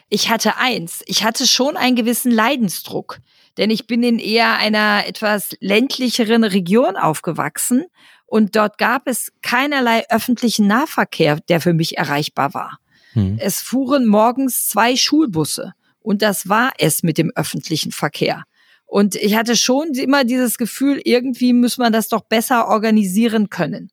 ich 0.08 0.30
hatte 0.30 0.56
eins, 0.56 1.02
ich 1.06 1.22
hatte 1.22 1.46
schon 1.46 1.76
einen 1.76 1.96
gewissen 1.96 2.32
Leidensdruck, 2.32 3.18
denn 3.58 3.70
ich 3.70 3.86
bin 3.86 4.02
in 4.02 4.18
eher 4.18 4.56
einer 4.56 5.06
etwas 5.06 5.56
ländlicheren 5.60 6.44
Region 6.44 6.96
aufgewachsen 6.96 7.84
und 8.24 8.56
dort 8.56 8.78
gab 8.78 9.06
es 9.06 9.32
keinerlei 9.42 10.04
öffentlichen 10.10 10.66
Nahverkehr, 10.66 11.40
der 11.48 11.60
für 11.60 11.74
mich 11.74 11.98
erreichbar 11.98 12.54
war. 12.54 12.78
Hm. 13.12 13.36
Es 13.40 13.60
fuhren 13.60 14.06
morgens 14.06 14.68
zwei 14.68 14.96
Schulbusse 14.96 15.74
und 16.00 16.22
das 16.22 16.48
war 16.48 16.72
es 16.78 17.02
mit 17.02 17.18
dem 17.18 17.32
öffentlichen 17.34 17.92
Verkehr. 17.92 18.44
Und 18.86 19.16
ich 19.16 19.36
hatte 19.36 19.56
schon 19.56 19.92
immer 19.94 20.24
dieses 20.24 20.56
Gefühl, 20.56 21.00
irgendwie 21.04 21.52
muss 21.52 21.76
man 21.76 21.92
das 21.92 22.08
doch 22.08 22.22
besser 22.22 22.68
organisieren 22.68 23.50
können. 23.50 23.90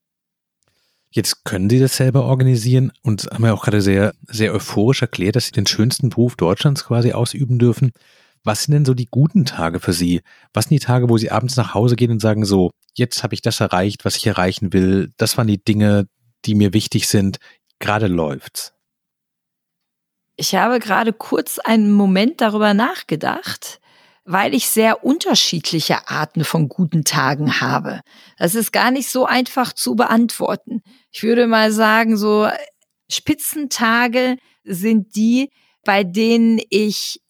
Jetzt 1.11 1.45
können 1.45 1.69
Sie 1.69 1.79
das 1.79 1.95
selber 1.95 2.25
organisieren 2.25 2.91
und 3.01 3.27
haben 3.31 3.45
ja 3.45 3.53
auch 3.53 3.63
gerade 3.63 3.81
sehr, 3.81 4.13
sehr 4.27 4.53
euphorisch 4.53 5.01
erklärt, 5.01 5.35
dass 5.37 5.45
Sie 5.45 5.51
den 5.53 5.65
schönsten 5.65 6.09
Beruf 6.09 6.35
Deutschlands 6.35 6.85
quasi 6.85 7.13
ausüben 7.13 7.57
dürfen. 7.57 7.93
Was 8.45 8.63
sind 8.63 8.73
denn 8.73 8.85
so 8.85 8.93
die 8.93 9.07
guten 9.09 9.43
Tage 9.43 9.79
für 9.79 9.91
Sie? 9.91 10.21
Was 10.53 10.65
sind 10.65 10.81
die 10.81 10.85
Tage, 10.85 11.09
wo 11.09 11.17
Sie 11.17 11.31
abends 11.31 11.57
nach 11.57 11.73
Hause 11.73 11.95
gehen 11.95 12.11
und 12.11 12.21
sagen 12.21 12.45
so, 12.45 12.71
jetzt 12.93 13.23
habe 13.23 13.33
ich 13.33 13.41
das 13.41 13.59
erreicht, 13.59 14.05
was 14.05 14.15
ich 14.15 14.25
erreichen 14.25 14.71
will. 14.71 15.11
Das 15.17 15.37
waren 15.37 15.47
die 15.47 15.63
Dinge, 15.63 16.07
die 16.45 16.55
mir 16.55 16.71
wichtig 16.73 17.07
sind. 17.07 17.37
Gerade 17.79 18.07
läuft's. 18.07 18.73
Ich 20.37 20.55
habe 20.55 20.79
gerade 20.79 21.11
kurz 21.11 21.59
einen 21.59 21.91
Moment 21.91 22.39
darüber 22.39 22.73
nachgedacht 22.73 23.79
weil 24.25 24.55
ich 24.55 24.67
sehr 24.67 25.05
unterschiedliche 25.05 26.09
Arten 26.09 26.43
von 26.43 26.67
guten 26.67 27.03
Tagen 27.03 27.61
habe. 27.61 28.01
Das 28.37 28.55
ist 28.55 28.73
gar 28.73 28.89
nicht 28.89 29.07
so 29.07 29.25
einfach 29.25 29.71
zu 29.71 29.95
beantworten. 29.95 30.81
Ich 31.11 31.21
würde 31.21 31.45
mal 31.45 31.71
sagen, 31.71 32.17
so 32.17 32.49
Spitzentage 33.09 34.37
sind 34.63 35.15
die, 35.15 35.51
bei 35.83 36.03
denen 36.03 36.59
ich 36.71 37.21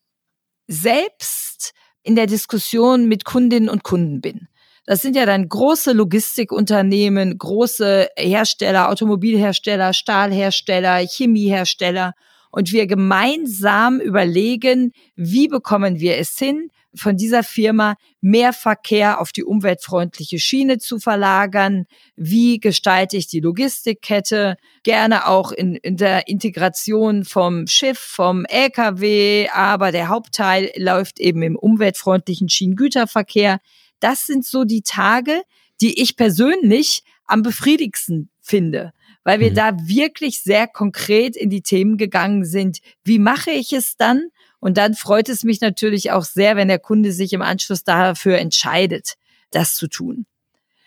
selbst 0.68 1.74
in 2.04 2.16
der 2.16 2.28
Diskussion 2.28 3.08
mit 3.08 3.26
Kundinnen 3.26 3.70
und 3.70 3.84
Kunden 3.84 4.22
bin. 4.22 4.48
Das 4.86 5.02
sind 5.02 5.16
ja 5.16 5.26
dann 5.26 5.50
große 5.50 5.94
Logistikunternehmen, 5.94 7.38
große 7.38 8.10
Hersteller, 8.18 8.90
Automobilhersteller, 8.90 9.94
Stahlhersteller, 9.94 10.98
Chemiehersteller. 11.00 12.14
Und 12.52 12.72
wir 12.72 12.86
gemeinsam 12.86 14.00
überlegen, 14.00 14.92
wie 15.16 15.48
bekommen 15.48 16.00
wir 16.00 16.18
es 16.18 16.38
hin, 16.38 16.70
von 16.96 17.18
dieser 17.18 17.44
Firma 17.44 17.96
mehr 18.22 18.54
Verkehr 18.54 19.22
auf 19.22 19.32
die 19.32 19.44
umweltfreundliche 19.44 20.40
Schiene 20.40 20.78
zu 20.78 21.00
verlagern? 21.00 21.86
Wie 22.16 22.60
gestalte 22.60 23.18
ich 23.18 23.28
die 23.28 23.40
Logistikkette? 23.40 24.58
Gerne 24.84 25.28
auch 25.28 25.52
in, 25.52 25.76
in 25.76 25.98
der 25.98 26.28
Integration 26.28 27.24
vom 27.26 27.68
Schiff, 27.68 28.00
vom 28.00 28.46
LKW, 28.46 29.50
aber 29.54 29.92
der 29.92 30.10
Hauptteil 30.10 30.72
läuft 30.78 31.20
eben 31.20 31.42
im 31.42 31.56
umweltfreundlichen 31.56 32.50
Schienengüterverkehr. 32.50 33.60
Das 34.00 34.26
sind 34.26 34.46
so 34.46 34.64
die 34.64 34.82
Tage, 34.82 35.42
die 35.82 36.02
ich 36.02 36.16
persönlich 36.16 37.04
am 37.26 37.42
befriedigsten 37.42 38.30
finde 38.42 38.94
weil 39.26 39.40
wir 39.40 39.52
mhm. 39.52 39.56
da 39.56 39.78
wirklich 39.82 40.42
sehr 40.42 40.68
konkret 40.68 41.36
in 41.36 41.50
die 41.50 41.64
Themen 41.64 41.98
gegangen 41.98 42.46
sind. 42.46 42.80
Wie 43.04 43.20
mache 43.20 43.52
ich 43.52 43.74
es 43.74 43.98
dann? 43.98 44.30
Und 44.66 44.78
dann 44.78 44.96
freut 44.96 45.30
es 45.30 45.44
mich 45.44 45.62
natürlich 45.62 46.10
auch 46.10 46.24
sehr, 46.24 46.56
wenn 46.56 46.70
der 46.70 46.80
Kunde 46.80 47.12
sich 47.12 47.34
im 47.34 47.44
Anschluss 47.44 47.84
dafür 47.84 48.40
entscheidet, 48.40 49.14
das 49.52 49.76
zu 49.76 49.88
tun. 49.88 50.26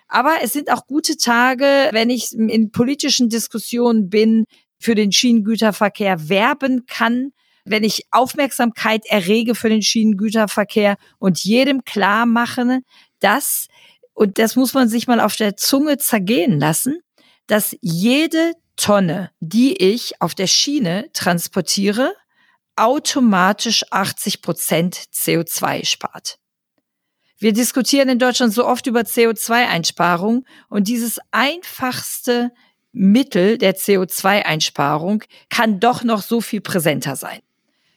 Aber 0.08 0.38
es 0.42 0.52
sind 0.52 0.73
auch 0.73 0.88
gute 0.88 1.16
Tage, 1.16 1.88
wenn 1.92 2.11
ich 2.11 2.32
in 2.32 2.73
politischen 2.73 3.28
Diskussionen 3.28 4.11
bin, 4.11 4.47
für 4.80 4.97
den 4.97 5.12
Schienengüterverkehr 5.12 6.28
werben 6.28 6.87
kann, 6.87 7.30
wenn 7.64 7.85
ich 7.85 8.02
Aufmerksamkeit 8.11 9.06
errege 9.06 9.54
für 9.54 9.68
den 9.68 9.82
Schienengüterverkehr 9.82 10.97
und 11.20 11.38
jedem 11.44 11.85
klar 11.85 12.26
mache, 12.26 12.80
dass, 13.20 13.68
und 14.12 14.40
das 14.40 14.56
muss 14.56 14.75
man 14.75 14.88
sich 14.88 15.06
mal 15.06 15.20
auf 15.20 15.37
der 15.37 15.56
Zunge 15.56 15.99
zergehen 15.99 16.58
lassen, 16.58 16.99
dass 17.47 17.76
jede 17.80 18.54
Tonne, 18.75 19.30
die 19.38 19.76
ich 19.76 20.20
auf 20.20 20.35
der 20.35 20.49
Schiene 20.49 21.11
transportiere, 21.12 22.12
automatisch 22.78 23.85
80 23.90 24.42
Prozent 24.42 24.97
CO2 25.12 25.85
spart. 25.85 26.38
Wir 27.38 27.52
diskutieren 27.52 28.08
in 28.08 28.18
Deutschland 28.18 28.52
so 28.52 28.66
oft 28.66 28.87
über 28.87 29.00
CO2-Einsparung 29.00 30.44
und 30.68 30.88
dieses 30.88 31.20
einfachste 31.30 32.50
Mittel 32.92 33.58
der 33.58 33.76
CO2-Einsparung 33.76 35.23
kann 35.49 35.78
doch 35.78 36.02
noch 36.02 36.23
so 36.23 36.40
viel 36.40 36.61
präsenter 36.61 37.14
sein. 37.14 37.40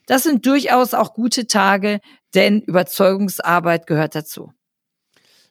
Das 0.06 0.22
sind 0.22 0.46
durchaus 0.46 0.94
auch 0.94 1.14
gute 1.14 1.46
Tage, 1.46 2.00
denn 2.34 2.60
Überzeugungsarbeit 2.60 3.86
gehört 3.86 4.14
dazu. 4.14 4.52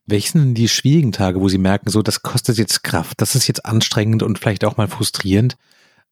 Welche 0.05 0.31
sind 0.31 0.55
die 0.55 0.67
schwierigen 0.67 1.11
Tage, 1.11 1.41
wo 1.41 1.47
Sie 1.47 1.57
merken, 1.57 1.89
so, 1.89 2.01
das 2.01 2.21
kostet 2.21 2.57
jetzt 2.57 2.83
Kraft, 2.83 3.21
das 3.21 3.35
ist 3.35 3.47
jetzt 3.47 3.65
anstrengend 3.65 4.23
und 4.23 4.39
vielleicht 4.39 4.65
auch 4.65 4.77
mal 4.77 4.87
frustrierend, 4.87 5.57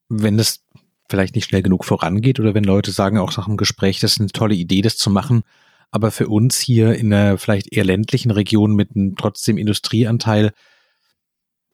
wenn 0.10 0.38
das 0.38 0.64
vielleicht 1.10 1.36
nicht 1.36 1.46
schnell 1.46 1.62
genug 1.62 1.86
vorangeht 1.86 2.40
oder 2.40 2.54
wenn 2.54 2.64
Leute 2.64 2.92
sagen 2.92 3.18
auch 3.18 3.36
nach 3.36 3.46
dem 3.46 3.58
Gespräch, 3.58 4.00
das 4.00 4.14
ist 4.14 4.20
eine 4.20 4.30
tolle 4.30 4.56
Idee, 4.56 4.82
das 4.82 4.98
zu 4.98 5.10
machen. 5.10 5.44
Aber 5.92 6.12
für 6.12 6.28
uns 6.28 6.60
hier 6.60 6.94
in 6.94 7.12
einer 7.12 7.38
vielleicht 7.38 7.74
eher 7.74 7.84
ländlichen 7.84 8.32
Region 8.32 8.76
mit 8.76 8.96
einem 8.96 9.16
trotzdem 9.16 9.58
Industrieanteil, 9.58 10.52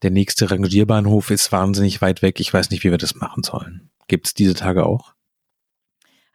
der 0.01 0.11
nächste 0.11 0.51
Rangierbahnhof 0.51 1.31
ist 1.31 1.51
wahnsinnig 1.51 2.01
weit 2.01 2.21
weg. 2.21 2.39
Ich 2.39 2.53
weiß 2.53 2.69
nicht, 2.69 2.83
wie 2.83 2.91
wir 2.91 2.97
das 2.97 3.15
machen 3.15 3.43
sollen. 3.43 3.89
Gibt 4.07 4.27
es 4.27 4.33
diese 4.33 4.53
Tage 4.53 4.85
auch? 4.85 5.13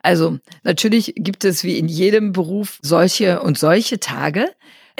Also 0.03 0.39
natürlich 0.63 1.13
gibt 1.17 1.45
es 1.45 1.63
wie 1.63 1.79
in 1.79 1.89
jedem 1.89 2.33
Beruf 2.33 2.79
solche 2.83 3.43
und 3.43 3.59
solche 3.59 4.01
Tage. 4.01 4.47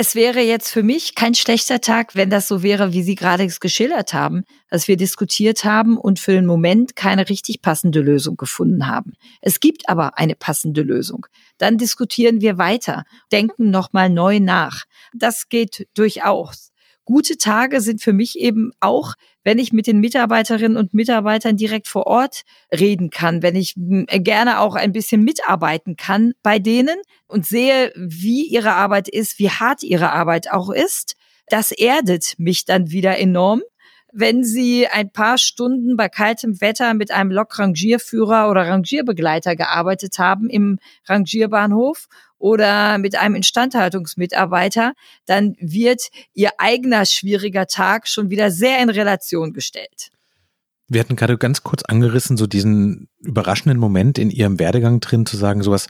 Es 0.03 0.15
wäre 0.15 0.41
jetzt 0.41 0.71
für 0.71 0.83
mich 0.83 1.15
kein 1.15 1.35
schlechter 1.35 1.83
Tag, 1.83 2.15
wenn 2.15 2.31
das 2.31 2.49
so 2.49 2.63
wäre, 2.63 2.95
wie 2.95 3.03
Sie 3.03 3.17
gerade 3.17 3.45
es 3.45 3.61
geschildert 3.61 4.15
haben, 4.15 4.45
dass 4.71 4.89
wir 4.89 4.97
diskutiert 4.97 5.65
haben 5.65 5.99
und 5.99 6.19
für 6.19 6.33
den 6.33 6.47
Moment 6.47 6.97
keine 6.97 7.29
richtig 7.29 7.61
passende 7.61 8.01
Lösung 8.01 8.39
gefunden 8.39 8.87
haben. 8.87 9.13
Es 9.43 9.61
gibt 9.61 9.91
aber 9.91 10.17
eine 10.17 10.37
passende 10.37 10.81
Lösung. 10.81 11.27
Dann 11.59 11.77
diskutieren 11.77 12.41
wir 12.41 12.57
weiter, 12.57 13.05
denken 13.31 13.71
nochmal 13.71 14.09
neu 14.09 14.41
nach. 14.41 14.85
Das 15.13 15.51
geht 15.51 15.87
durchaus. 15.93 16.70
Gute 17.11 17.39
Tage 17.39 17.81
sind 17.81 18.01
für 18.01 18.13
mich 18.13 18.39
eben 18.39 18.71
auch, 18.79 19.15
wenn 19.43 19.59
ich 19.59 19.73
mit 19.73 19.89
den 19.89 19.99
Mitarbeiterinnen 19.99 20.77
und 20.77 20.95
Mitarbeitern 20.95 21.57
direkt 21.57 21.89
vor 21.89 22.07
Ort 22.07 22.43
reden 22.73 23.11
kann, 23.11 23.43
wenn 23.43 23.57
ich 23.57 23.75
hm, 23.75 24.07
gerne 24.09 24.61
auch 24.61 24.77
ein 24.77 24.93
bisschen 24.93 25.25
mitarbeiten 25.25 25.97
kann 25.97 26.35
bei 26.45 26.61
denen 26.61 26.95
und 27.27 27.45
sehe, 27.45 27.93
wie 27.97 28.47
ihre 28.47 28.75
Arbeit 28.75 29.09
ist, 29.09 29.41
wie 29.41 29.51
hart 29.51 29.83
ihre 29.83 30.13
Arbeit 30.13 30.53
auch 30.53 30.71
ist. 30.71 31.17
Das 31.49 31.73
erdet 31.73 32.35
mich 32.39 32.65
dann 32.65 32.93
wieder 32.93 33.19
enorm 33.19 33.63
wenn 34.13 34.43
Sie 34.43 34.89
ein 34.89 35.13
paar 35.13 35.39
Stunden 35.39 35.97
bei 35.97 36.09
kaltem 36.09 36.61
Wetter 36.61 36.95
mit 36.95 37.13
einem 37.13 37.31
Lokrangierführer 37.31 38.51
oder 38.51 38.67
Rangierbegleiter 38.67 39.55
gearbeitet 39.55 40.19
haben 40.19 40.51
im 40.51 40.81
Rangierbahnhof 41.07 42.09
oder 42.41 42.99
mit 42.99 43.17
einem 43.17 43.37
Instandhaltungsmitarbeiter, 43.37 44.95
dann 45.27 45.55
wird 45.61 46.09
ihr 46.33 46.51
eigener 46.59 47.05
schwieriger 47.05 47.67
Tag 47.67 48.09
schon 48.09 48.31
wieder 48.31 48.51
sehr 48.51 48.83
in 48.83 48.91
Relation 48.91 49.53
gestellt. 49.53 50.11
Wir 50.89 51.01
hatten 51.01 51.15
gerade 51.15 51.39
ganz 51.39 51.63
kurz 51.63 51.85
angerissen, 51.85 52.37
so 52.37 52.49
diesen 52.49 53.09
überraschenden 53.21 53.79
Moment 53.79 54.19
in 54.19 54.31
Ihrem 54.31 54.59
Werdegang 54.59 54.99
drin, 54.99 55.25
zu 55.25 55.37
sagen, 55.37 55.63
sowas, 55.63 55.87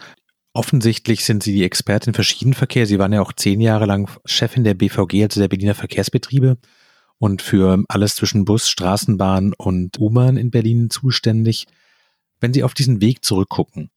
offensichtlich 0.53 1.25
sind 1.25 1.43
Sie 1.43 1.55
die 1.55 1.65
Expertin 1.65 2.13
für 2.13 2.25
Schienenverkehr. 2.25 2.85
Sie 2.85 2.99
waren 2.99 3.13
ja 3.13 3.23
auch 3.23 3.33
zehn 3.33 3.63
Jahre 3.63 3.87
lang 3.87 4.11
Chefin 4.27 4.65
der 4.65 4.75
BVG, 4.75 5.23
also 5.23 5.41
der 5.41 5.49
Berliner 5.49 5.75
Verkehrsbetriebe 5.75 6.59
und 7.19 7.41
für 7.43 7.83
alles 7.89 8.17
zwischen 8.17 8.45
Bus, 8.45 8.69
Straßenbahn 8.69 9.55
und 9.57 9.99
U-Bahn 9.99 10.37
in 10.37 10.51
Berlin 10.51 10.91
zuständig. 10.91 11.67
Wenn 12.41 12.53
Sie 12.53 12.65
auf 12.65 12.75
diesen 12.75 13.01
Weg 13.01 13.25
zurückgucken, 13.25 13.91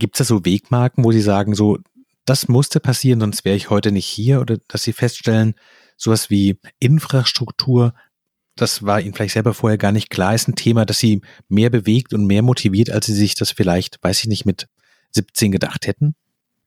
Gibt 0.00 0.16
es 0.16 0.18
da 0.18 0.24
so 0.24 0.44
Wegmarken, 0.44 1.04
wo 1.04 1.12
Sie 1.12 1.20
sagen, 1.20 1.54
so, 1.54 1.78
das 2.24 2.48
musste 2.48 2.80
passieren, 2.80 3.20
sonst 3.20 3.44
wäre 3.44 3.56
ich 3.56 3.70
heute 3.70 3.92
nicht 3.92 4.06
hier? 4.06 4.40
Oder 4.40 4.58
dass 4.66 4.82
Sie 4.82 4.92
feststellen, 4.92 5.54
sowas 5.96 6.30
wie 6.30 6.58
Infrastruktur, 6.80 7.94
das 8.56 8.84
war 8.84 9.00
Ihnen 9.00 9.14
vielleicht 9.14 9.34
selber 9.34 9.54
vorher 9.54 9.78
gar 9.78 9.92
nicht 9.92 10.10
klar, 10.10 10.34
ist 10.34 10.48
ein 10.48 10.56
Thema, 10.56 10.84
das 10.84 10.98
Sie 10.98 11.20
mehr 11.48 11.70
bewegt 11.70 12.12
und 12.12 12.26
mehr 12.26 12.42
motiviert, 12.42 12.90
als 12.90 13.06
Sie 13.06 13.14
sich 13.14 13.36
das 13.36 13.52
vielleicht, 13.52 14.02
weiß 14.02 14.20
ich 14.20 14.26
nicht, 14.26 14.44
mit 14.44 14.66
17 15.12 15.52
gedacht 15.52 15.86
hätten? 15.86 16.14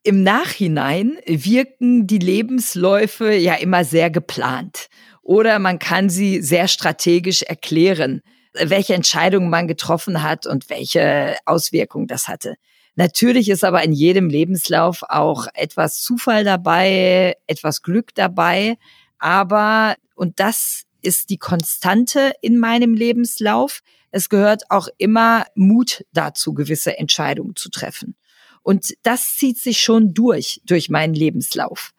im 0.04 0.22
Nachhinein 0.22 1.18
wirken 1.26 2.08
die 2.08 2.20
Lebensläufe 2.20 3.34
ja 3.34 3.56
immer 3.56 3.86
sehr 3.86 4.10
geplant. 4.10 4.88
Oder 5.22 5.60
man 5.60 5.80
kann 5.80 6.10
sie 6.10 6.42
sehr 6.42 6.68
strategisch 6.68 7.42
erklären, 7.42 8.22
welche 8.54 8.94
Entscheidungen 8.94 9.50
man 9.50 9.68
getroffen 9.68 10.22
hat 10.22 10.46
und 10.46 10.70
welche 10.70 11.38
Auswirkungen 11.46 12.08
das 12.08 12.28
hatte. 12.28 12.56
Natürlich 12.96 13.50
ist 13.50 13.64
aber 13.64 13.84
in 13.84 13.92
jedem 13.92 14.30
Lebenslauf 14.30 15.04
auch 15.04 15.48
etwas 15.54 16.02
Zufall 16.02 16.44
dabei, 16.44 17.36
etwas 17.48 17.82
Glück 17.82 18.14
dabei. 18.14 18.78
Aber, 19.18 19.96
und 20.16 20.40
das 20.40 20.84
ist 21.02 21.30
die 21.30 21.38
Konstante 21.38 22.34
in 22.42 22.58
meinem 22.58 22.94
Lebenslauf, 22.94 23.82
es 24.12 24.30
gehört 24.30 24.70
auch 24.70 24.88
immer 25.00 25.46
Mut 25.56 26.06
dazu, 26.14 26.54
gewisse 26.54 26.98
Entscheidungen 27.00 27.56
zu 27.56 27.70
treffen. 27.70 28.16
Und 28.62 28.94
das 29.02 29.36
zieht 29.36 29.58
sich 29.58 29.82
schon 29.82 30.14
durch, 30.14 30.62
durch 30.66 30.90
meinen 30.90 31.16
Lebenslauf. 31.16 31.94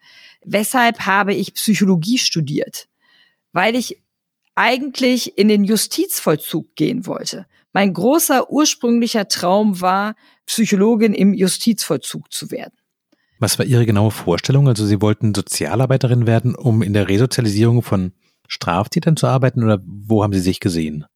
Weshalb 0.44 1.06
habe 1.06 1.34
ich 1.34 1.54
Psychologie 1.54 2.18
studiert? 2.18 2.88
Weil 3.52 3.74
ich 3.74 4.00
eigentlich 4.54 5.36
in 5.36 5.48
den 5.48 5.64
Justizvollzug 5.64 6.76
gehen 6.76 7.06
wollte. 7.06 7.46
Mein 7.72 7.92
großer 7.92 8.50
ursprünglicher 8.50 9.26
Traum 9.26 9.80
war, 9.80 10.14
Psychologin 10.46 11.14
im 11.14 11.34
Justizvollzug 11.34 12.32
zu 12.32 12.50
werden. 12.50 12.74
Was 13.38 13.58
war 13.58 13.66
Ihre 13.66 13.86
genaue 13.86 14.10
Vorstellung? 14.10 14.68
Also 14.68 14.86
Sie 14.86 15.00
wollten 15.00 15.34
Sozialarbeiterin 15.34 16.26
werden, 16.26 16.54
um 16.54 16.82
in 16.82 16.92
der 16.92 17.08
Resozialisierung 17.08 17.82
von 17.82 18.12
Straftätern 18.48 19.16
zu 19.16 19.26
arbeiten 19.26 19.62
oder 19.64 19.80
wo 19.84 20.22
haben 20.22 20.32
Sie 20.32 20.40
sich 20.40 20.60
gesehen? 20.60 21.06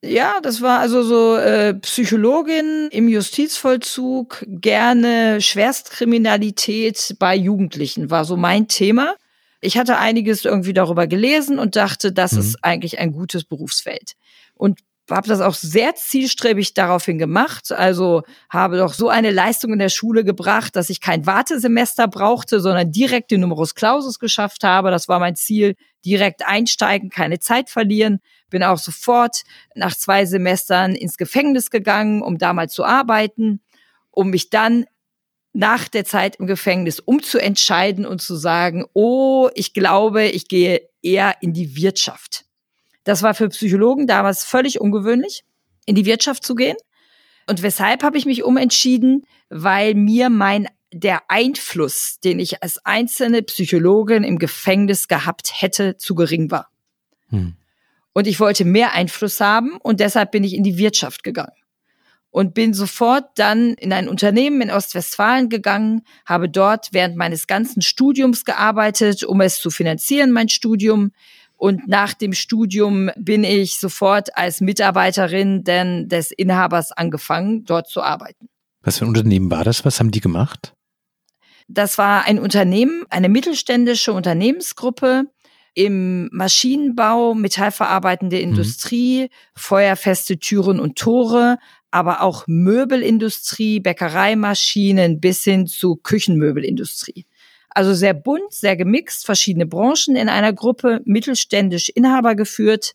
Ja, 0.00 0.40
das 0.40 0.62
war 0.62 0.78
also 0.78 1.02
so 1.02 1.36
äh, 1.36 1.74
Psychologin 1.74 2.88
im 2.92 3.08
Justizvollzug, 3.08 4.44
gerne 4.46 5.40
Schwerstkriminalität 5.40 7.16
bei 7.18 7.34
Jugendlichen 7.34 8.08
war 8.08 8.24
so 8.24 8.36
mein 8.36 8.68
Thema. 8.68 9.16
Ich 9.60 9.76
hatte 9.76 9.98
einiges 9.98 10.44
irgendwie 10.44 10.72
darüber 10.72 11.08
gelesen 11.08 11.58
und 11.58 11.74
dachte, 11.74 12.12
das 12.12 12.32
mhm. 12.32 12.38
ist 12.38 12.64
eigentlich 12.64 13.00
ein 13.00 13.10
gutes 13.12 13.42
Berufsfeld. 13.42 14.12
Und 14.54 14.78
habe 15.10 15.28
das 15.28 15.40
auch 15.40 15.54
sehr 15.54 15.94
zielstrebig 15.94 16.74
daraufhin 16.74 17.18
gemacht. 17.18 17.72
Also 17.72 18.22
habe 18.50 18.78
doch 18.78 18.92
so 18.92 19.08
eine 19.08 19.30
Leistung 19.30 19.72
in 19.72 19.78
der 19.78 19.88
Schule 19.88 20.24
gebracht, 20.24 20.76
dass 20.76 20.90
ich 20.90 21.00
kein 21.00 21.26
Wartesemester 21.26 22.08
brauchte, 22.08 22.60
sondern 22.60 22.92
direkt 22.92 23.30
den 23.30 23.40
Numerus 23.40 23.74
Clausus 23.74 24.18
geschafft 24.18 24.64
habe. 24.64 24.90
Das 24.90 25.08
war 25.08 25.18
mein 25.18 25.36
Ziel. 25.36 25.74
Direkt 26.04 26.46
einsteigen, 26.46 27.10
keine 27.10 27.40
Zeit 27.40 27.70
verlieren. 27.70 28.20
Bin 28.50 28.62
auch 28.62 28.78
sofort 28.78 29.42
nach 29.74 29.96
zwei 29.96 30.26
Semestern 30.26 30.94
ins 30.94 31.16
Gefängnis 31.16 31.70
gegangen, 31.70 32.22
um 32.22 32.38
damals 32.38 32.72
zu 32.72 32.84
arbeiten, 32.84 33.60
um 34.10 34.30
mich 34.30 34.50
dann 34.50 34.86
nach 35.52 35.88
der 35.88 36.04
Zeit 36.04 36.36
im 36.36 36.46
Gefängnis 36.46 37.00
umzuentscheiden 37.00 38.06
und 38.06 38.22
zu 38.22 38.36
sagen, 38.36 38.84
oh, 38.92 39.48
ich 39.54 39.74
glaube, 39.74 40.26
ich 40.26 40.48
gehe 40.48 40.88
eher 41.02 41.34
in 41.40 41.52
die 41.52 41.76
Wirtschaft. 41.76 42.47
Das 43.08 43.22
war 43.22 43.32
für 43.32 43.48
Psychologen 43.48 44.06
damals 44.06 44.44
völlig 44.44 44.82
ungewöhnlich, 44.82 45.42
in 45.86 45.94
die 45.94 46.04
Wirtschaft 46.04 46.44
zu 46.44 46.54
gehen. 46.54 46.76
Und 47.46 47.62
weshalb 47.62 48.02
habe 48.02 48.18
ich 48.18 48.26
mich 48.26 48.44
umentschieden? 48.44 49.24
Weil 49.48 49.94
mir 49.94 50.28
mein 50.28 50.68
der 50.92 51.22
Einfluss, 51.28 52.18
den 52.22 52.38
ich 52.38 52.62
als 52.62 52.84
einzelne 52.84 53.42
Psychologin 53.42 54.24
im 54.24 54.38
Gefängnis 54.38 55.08
gehabt 55.08 55.62
hätte, 55.62 55.96
zu 55.96 56.14
gering 56.14 56.50
war. 56.50 56.68
Hm. 57.30 57.56
Und 58.12 58.26
ich 58.26 58.40
wollte 58.40 58.66
mehr 58.66 58.92
Einfluss 58.92 59.40
haben 59.40 59.78
und 59.78 60.00
deshalb 60.00 60.30
bin 60.30 60.44
ich 60.44 60.52
in 60.52 60.62
die 60.62 60.76
Wirtschaft 60.76 61.24
gegangen 61.24 61.56
und 62.30 62.52
bin 62.52 62.74
sofort 62.74 63.38
dann 63.38 63.72
in 63.74 63.92
ein 63.92 64.08
Unternehmen 64.08 64.60
in 64.60 64.70
Ostwestfalen 64.70 65.48
gegangen, 65.48 66.02
habe 66.26 66.48
dort 66.48 66.90
während 66.92 67.16
meines 67.16 67.46
ganzen 67.46 67.80
Studiums 67.80 68.44
gearbeitet, 68.44 69.24
um 69.24 69.40
es 69.40 69.60
zu 69.60 69.70
finanzieren, 69.70 70.30
mein 70.30 70.50
Studium. 70.50 71.12
Und 71.58 71.88
nach 71.88 72.14
dem 72.14 72.32
Studium 72.32 73.10
bin 73.16 73.42
ich 73.42 73.78
sofort 73.78 74.36
als 74.36 74.60
Mitarbeiterin 74.60 75.64
denn 75.64 76.08
des 76.08 76.30
Inhabers 76.30 76.92
angefangen, 76.92 77.64
dort 77.64 77.88
zu 77.88 78.00
arbeiten. 78.00 78.48
Was 78.80 78.98
für 78.98 79.04
ein 79.04 79.08
Unternehmen 79.08 79.50
war 79.50 79.64
das? 79.64 79.84
Was 79.84 79.98
haben 79.98 80.12
die 80.12 80.20
gemacht? 80.20 80.72
Das 81.66 81.98
war 81.98 82.24
ein 82.24 82.38
Unternehmen, 82.38 83.04
eine 83.10 83.28
mittelständische 83.28 84.12
Unternehmensgruppe 84.12 85.24
im 85.74 86.28
Maschinenbau, 86.32 87.34
metallverarbeitende 87.34 88.36
mhm. 88.36 88.42
Industrie, 88.42 89.24
mhm. 89.24 89.28
feuerfeste 89.54 90.38
Türen 90.38 90.78
und 90.78 90.96
Tore, 90.96 91.58
aber 91.90 92.22
auch 92.22 92.44
Möbelindustrie, 92.46 93.80
Bäckereimaschinen 93.80 95.20
bis 95.20 95.42
hin 95.44 95.66
zu 95.66 95.96
Küchenmöbelindustrie. 95.96 97.26
Also 97.70 97.94
sehr 97.94 98.14
bunt, 98.14 98.52
sehr 98.52 98.76
gemixt, 98.76 99.26
verschiedene 99.26 99.66
Branchen 99.66 100.16
in 100.16 100.28
einer 100.28 100.52
Gruppe, 100.52 101.00
mittelständisch 101.04 101.90
Inhaber 101.90 102.34
geführt. 102.34 102.94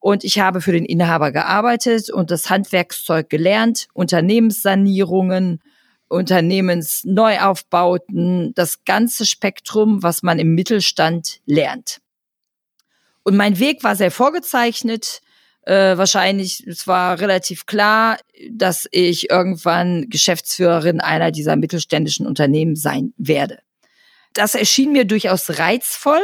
Und 0.00 0.24
ich 0.24 0.40
habe 0.40 0.60
für 0.60 0.72
den 0.72 0.84
Inhaber 0.84 1.30
gearbeitet 1.32 2.10
und 2.10 2.30
das 2.30 2.50
Handwerkszeug 2.50 3.28
gelernt, 3.28 3.88
Unternehmenssanierungen, 3.94 5.60
Unternehmensneuaufbauten, 6.08 8.54
das 8.54 8.84
ganze 8.84 9.26
Spektrum, 9.26 10.00
was 10.02 10.22
man 10.22 10.38
im 10.38 10.54
Mittelstand 10.54 11.40
lernt. 11.44 12.00
Und 13.24 13.36
mein 13.36 13.58
Weg 13.58 13.84
war 13.84 13.96
sehr 13.96 14.10
vorgezeichnet. 14.10 15.20
Äh, 15.62 15.98
wahrscheinlich, 15.98 16.66
es 16.66 16.86
war 16.86 17.20
relativ 17.20 17.66
klar, 17.66 18.16
dass 18.50 18.88
ich 18.90 19.30
irgendwann 19.30 20.08
Geschäftsführerin 20.08 21.00
einer 21.00 21.30
dieser 21.30 21.56
mittelständischen 21.56 22.26
Unternehmen 22.26 22.74
sein 22.74 23.12
werde 23.18 23.58
das 24.34 24.54
erschien 24.54 24.92
mir 24.92 25.04
durchaus 25.04 25.58
reizvoll, 25.58 26.22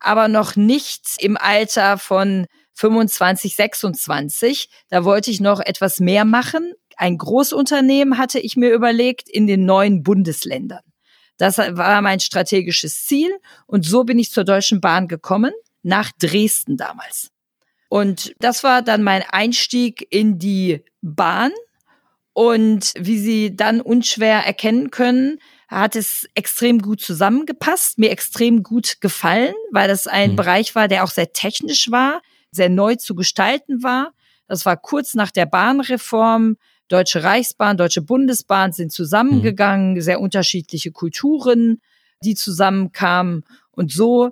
aber 0.00 0.28
noch 0.28 0.56
nicht 0.56 1.06
im 1.18 1.36
Alter 1.36 1.98
von 1.98 2.46
25, 2.74 3.56
26. 3.56 4.68
Da 4.88 5.04
wollte 5.04 5.30
ich 5.30 5.40
noch 5.40 5.60
etwas 5.60 5.98
mehr 6.00 6.24
machen. 6.24 6.72
Ein 6.96 7.18
Großunternehmen 7.18 8.18
hatte 8.18 8.38
ich 8.38 8.56
mir 8.56 8.72
überlegt 8.72 9.28
in 9.28 9.46
den 9.46 9.64
neuen 9.64 10.02
Bundesländern. 10.02 10.82
Das 11.38 11.58
war 11.58 12.00
mein 12.00 12.20
strategisches 12.20 13.04
Ziel 13.04 13.30
und 13.66 13.84
so 13.84 14.04
bin 14.04 14.18
ich 14.18 14.30
zur 14.30 14.44
Deutschen 14.44 14.80
Bahn 14.80 15.06
gekommen, 15.08 15.52
nach 15.82 16.10
Dresden 16.18 16.76
damals. 16.76 17.30
Und 17.88 18.34
das 18.40 18.64
war 18.64 18.82
dann 18.82 19.02
mein 19.02 19.22
Einstieg 19.22 20.06
in 20.10 20.38
die 20.38 20.82
Bahn. 21.02 21.52
Und 22.32 22.92
wie 22.98 23.18
Sie 23.18 23.56
dann 23.56 23.80
unschwer 23.80 24.44
erkennen 24.44 24.90
können, 24.90 25.38
hat 25.68 25.96
es 25.96 26.28
extrem 26.34 26.80
gut 26.80 27.00
zusammengepasst, 27.00 27.98
mir 27.98 28.10
extrem 28.10 28.62
gut 28.62 29.00
gefallen, 29.00 29.54
weil 29.72 29.88
das 29.88 30.06
ein 30.06 30.32
mhm. 30.32 30.36
Bereich 30.36 30.74
war, 30.74 30.88
der 30.88 31.04
auch 31.04 31.10
sehr 31.10 31.32
technisch 31.32 31.90
war, 31.90 32.22
sehr 32.50 32.68
neu 32.68 32.96
zu 32.96 33.14
gestalten 33.14 33.82
war. 33.82 34.12
Das 34.46 34.64
war 34.64 34.76
kurz 34.76 35.14
nach 35.14 35.30
der 35.30 35.46
Bahnreform. 35.46 36.56
Deutsche 36.88 37.24
Reichsbahn, 37.24 37.76
Deutsche 37.76 38.02
Bundesbahn 38.02 38.72
sind 38.72 38.92
zusammengegangen, 38.92 39.94
mhm. 39.94 40.00
sehr 40.00 40.20
unterschiedliche 40.20 40.92
Kulturen, 40.92 41.80
die 42.22 42.36
zusammenkamen. 42.36 43.44
Und 43.72 43.92
so 43.92 44.30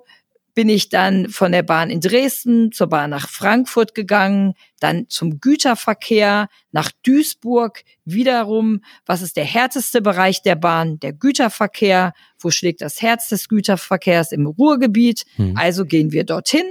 bin 0.55 0.69
ich 0.69 0.87
dann 0.87 1.29
von 1.29 1.51
der 1.51 1.63
Bahn 1.63 1.89
in 1.89 1.99
Dresden 1.99 2.71
zur 2.71 2.87
Bahn 2.87 3.09
nach 3.09 3.29
Frankfurt 3.29 3.93
gegangen, 3.93 4.53
dann 4.79 5.07
zum 5.09 5.41
Güterverkehr 5.41 6.47
nach 6.71 6.91
Duisburg, 7.03 7.83
wiederum, 8.05 8.81
was 9.05 9.21
ist 9.21 9.35
der 9.35 9.43
härteste 9.43 10.01
Bereich 10.01 10.41
der 10.41 10.55
Bahn? 10.55 10.97
Der 11.01 11.11
Güterverkehr. 11.11 12.13
Wo 12.39 12.51
schlägt 12.51 12.81
das 12.81 13.01
Herz 13.01 13.27
des 13.27 13.49
Güterverkehrs? 13.49 14.31
Im 14.31 14.47
Ruhrgebiet. 14.47 15.25
Hm. 15.35 15.57
Also 15.57 15.85
gehen 15.85 16.13
wir 16.13 16.23
dorthin. 16.23 16.65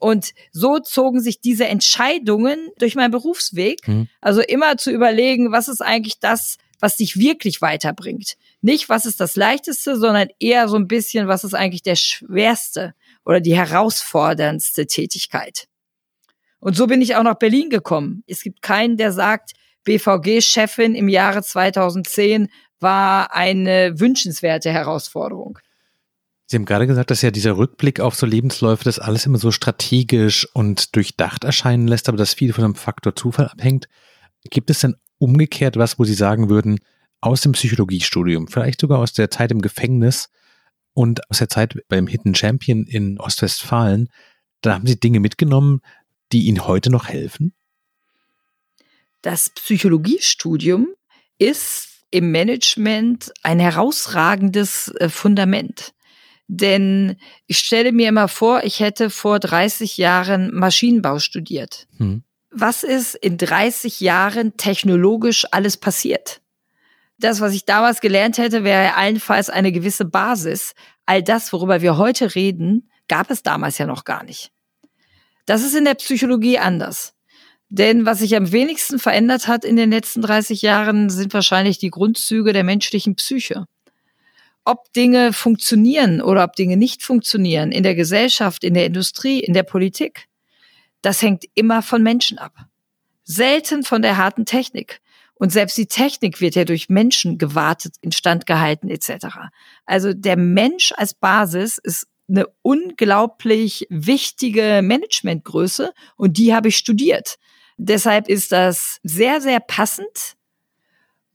Und 0.00 0.32
so 0.50 0.80
zogen 0.80 1.20
sich 1.20 1.40
diese 1.40 1.68
Entscheidungen 1.68 2.70
durch 2.78 2.96
meinen 2.96 3.12
Berufsweg. 3.12 3.86
Hm. 3.86 4.08
Also 4.20 4.40
immer 4.40 4.76
zu 4.78 4.90
überlegen, 4.90 5.52
was 5.52 5.68
ist 5.68 5.80
eigentlich 5.80 6.18
das, 6.18 6.58
was 6.80 6.96
dich 6.96 7.16
wirklich 7.16 7.62
weiterbringt. 7.62 8.34
Nicht, 8.62 8.88
was 8.88 9.06
ist 9.06 9.20
das 9.20 9.36
Leichteste, 9.36 9.96
sondern 9.96 10.28
eher 10.40 10.66
so 10.66 10.76
ein 10.76 10.88
bisschen, 10.88 11.28
was 11.28 11.44
ist 11.44 11.54
eigentlich 11.54 11.84
der 11.84 11.94
Schwerste 11.94 12.94
oder 13.24 13.40
die 13.40 13.56
herausforderndste 13.56 14.86
Tätigkeit. 14.86 15.66
Und 16.60 16.76
so 16.76 16.86
bin 16.86 17.02
ich 17.02 17.16
auch 17.16 17.22
nach 17.22 17.38
Berlin 17.38 17.70
gekommen. 17.70 18.22
Es 18.26 18.42
gibt 18.42 18.62
keinen, 18.62 18.96
der 18.96 19.12
sagt, 19.12 19.52
BVG-Chefin 19.84 20.94
im 20.94 21.08
Jahre 21.08 21.42
2010 21.42 22.48
war 22.78 23.34
eine 23.34 23.98
wünschenswerte 23.98 24.70
Herausforderung. 24.70 25.58
Sie 26.46 26.56
haben 26.56 26.64
gerade 26.64 26.86
gesagt, 26.86 27.10
dass 27.10 27.22
ja 27.22 27.30
dieser 27.30 27.56
Rückblick 27.56 28.00
auf 28.00 28.14
so 28.14 28.26
Lebensläufe 28.26 28.84
das 28.84 28.98
alles 28.98 29.24
immer 29.24 29.38
so 29.38 29.50
strategisch 29.50 30.46
und 30.54 30.94
durchdacht 30.94 31.44
erscheinen 31.44 31.88
lässt, 31.88 32.08
aber 32.08 32.18
dass 32.18 32.34
viel 32.34 32.52
von 32.52 32.64
einem 32.64 32.74
Faktor 32.74 33.16
Zufall 33.16 33.48
abhängt. 33.48 33.88
Gibt 34.50 34.68
es 34.68 34.80
denn 34.80 34.96
umgekehrt 35.18 35.76
was, 35.76 35.98
wo 35.98 36.04
Sie 36.04 36.14
sagen 36.14 36.50
würden, 36.50 36.78
aus 37.20 37.40
dem 37.40 37.52
Psychologiestudium, 37.52 38.48
vielleicht 38.48 38.80
sogar 38.80 38.98
aus 38.98 39.12
der 39.12 39.30
Zeit 39.30 39.50
im 39.50 39.62
Gefängnis, 39.62 40.28
und 40.94 41.28
aus 41.30 41.38
der 41.38 41.48
Zeit 41.48 41.76
beim 41.88 42.06
Hidden 42.06 42.34
Champion 42.34 42.84
in 42.84 43.18
Ostwestfalen, 43.18 44.08
da 44.60 44.74
haben 44.74 44.86
Sie 44.86 44.98
Dinge 44.98 45.20
mitgenommen, 45.20 45.80
die 46.32 46.46
Ihnen 46.46 46.66
heute 46.66 46.90
noch 46.90 47.08
helfen? 47.08 47.54
Das 49.22 49.50
Psychologiestudium 49.50 50.88
ist 51.38 51.88
im 52.10 52.30
Management 52.30 53.32
ein 53.42 53.58
herausragendes 53.58 54.88
äh, 54.98 55.08
Fundament. 55.08 55.94
Denn 56.46 57.16
ich 57.46 57.58
stelle 57.58 57.92
mir 57.92 58.08
immer 58.08 58.28
vor, 58.28 58.64
ich 58.64 58.80
hätte 58.80 59.08
vor 59.08 59.38
30 59.38 59.96
Jahren 59.96 60.54
Maschinenbau 60.54 61.18
studiert. 61.18 61.86
Hm. 61.96 62.24
Was 62.50 62.82
ist 62.82 63.14
in 63.14 63.38
30 63.38 64.00
Jahren 64.00 64.58
technologisch 64.58 65.46
alles 65.50 65.78
passiert? 65.78 66.41
Das, 67.22 67.40
was 67.40 67.54
ich 67.54 67.64
damals 67.64 68.00
gelernt 68.00 68.36
hätte, 68.38 68.64
wäre 68.64 68.96
allenfalls 68.96 69.48
eine 69.48 69.70
gewisse 69.70 70.04
Basis. 70.04 70.74
All 71.06 71.22
das, 71.22 71.52
worüber 71.52 71.80
wir 71.80 71.96
heute 71.96 72.34
reden, 72.34 72.90
gab 73.06 73.30
es 73.30 73.44
damals 73.44 73.78
ja 73.78 73.86
noch 73.86 74.02
gar 74.02 74.24
nicht. 74.24 74.50
Das 75.46 75.62
ist 75.62 75.76
in 75.76 75.84
der 75.84 75.94
Psychologie 75.94 76.58
anders. 76.58 77.14
Denn 77.68 78.06
was 78.06 78.18
sich 78.18 78.34
am 78.34 78.50
wenigsten 78.50 78.98
verändert 78.98 79.46
hat 79.46 79.64
in 79.64 79.76
den 79.76 79.92
letzten 79.92 80.20
30 80.20 80.62
Jahren, 80.62 81.10
sind 81.10 81.32
wahrscheinlich 81.32 81.78
die 81.78 81.90
Grundzüge 81.90 82.52
der 82.52 82.64
menschlichen 82.64 83.14
Psyche. 83.14 83.66
Ob 84.64 84.92
Dinge 84.92 85.32
funktionieren 85.32 86.22
oder 86.22 86.42
ob 86.42 86.56
Dinge 86.56 86.76
nicht 86.76 87.04
funktionieren 87.04 87.70
in 87.70 87.84
der 87.84 87.94
Gesellschaft, 87.94 88.64
in 88.64 88.74
der 88.74 88.86
Industrie, 88.86 89.38
in 89.38 89.54
der 89.54 89.62
Politik, 89.62 90.26
das 91.02 91.22
hängt 91.22 91.44
immer 91.54 91.82
von 91.82 92.02
Menschen 92.02 92.38
ab. 92.38 92.52
Selten 93.22 93.84
von 93.84 94.02
der 94.02 94.16
harten 94.16 94.44
Technik. 94.44 95.01
Und 95.42 95.50
selbst 95.50 95.76
die 95.76 95.86
Technik 95.86 96.40
wird 96.40 96.54
ja 96.54 96.64
durch 96.64 96.88
Menschen 96.88 97.36
gewartet, 97.36 97.96
instand 98.00 98.46
gehalten 98.46 98.88
etc. 98.88 99.26
Also 99.86 100.12
der 100.12 100.36
Mensch 100.36 100.92
als 100.96 101.14
Basis 101.14 101.78
ist 101.78 102.06
eine 102.28 102.46
unglaublich 102.62 103.88
wichtige 103.90 104.82
Managementgröße 104.84 105.92
und 106.14 106.38
die 106.38 106.54
habe 106.54 106.68
ich 106.68 106.76
studiert. 106.76 107.40
Deshalb 107.76 108.28
ist 108.28 108.52
das 108.52 109.00
sehr, 109.02 109.40
sehr 109.40 109.58
passend. 109.58 110.36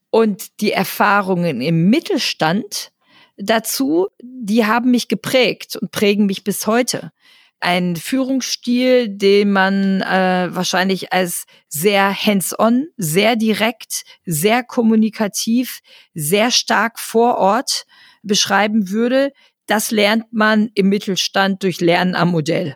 Und 0.09 0.61
die 0.61 0.71
Erfahrungen 0.71 1.59
im 1.59 1.89
Mittelstand 1.89 2.93
dazu, 3.35 4.07
die 4.21 4.65
haben 4.65 4.89
mich 4.89 5.09
geprägt 5.09 5.75
und 5.75 5.91
prägen 5.91 6.27
mich 6.27 6.45
bis 6.45 6.65
heute. 6.65 7.11
Ein 7.59 7.95
Führungsstil, 7.95 9.09
den 9.09 9.51
man 9.51 10.01
äh, 10.01 10.49
wahrscheinlich 10.51 11.11
als 11.11 11.45
sehr 11.67 12.13
hands-on, 12.13 12.87
sehr 12.97 13.35
direkt, 13.35 14.03
sehr 14.25 14.63
kommunikativ, 14.63 15.79
sehr 16.13 16.51
stark 16.51 16.99
vor 16.99 17.37
Ort 17.37 17.85
beschreiben 18.21 18.89
würde. 18.89 19.31
Das 19.65 19.91
lernt 19.91 20.31
man 20.31 20.69
im 20.75 20.89
Mittelstand 20.89 21.63
durch 21.63 21.81
Lernen 21.81 22.15
am 22.15 22.29
Modell. 22.29 22.75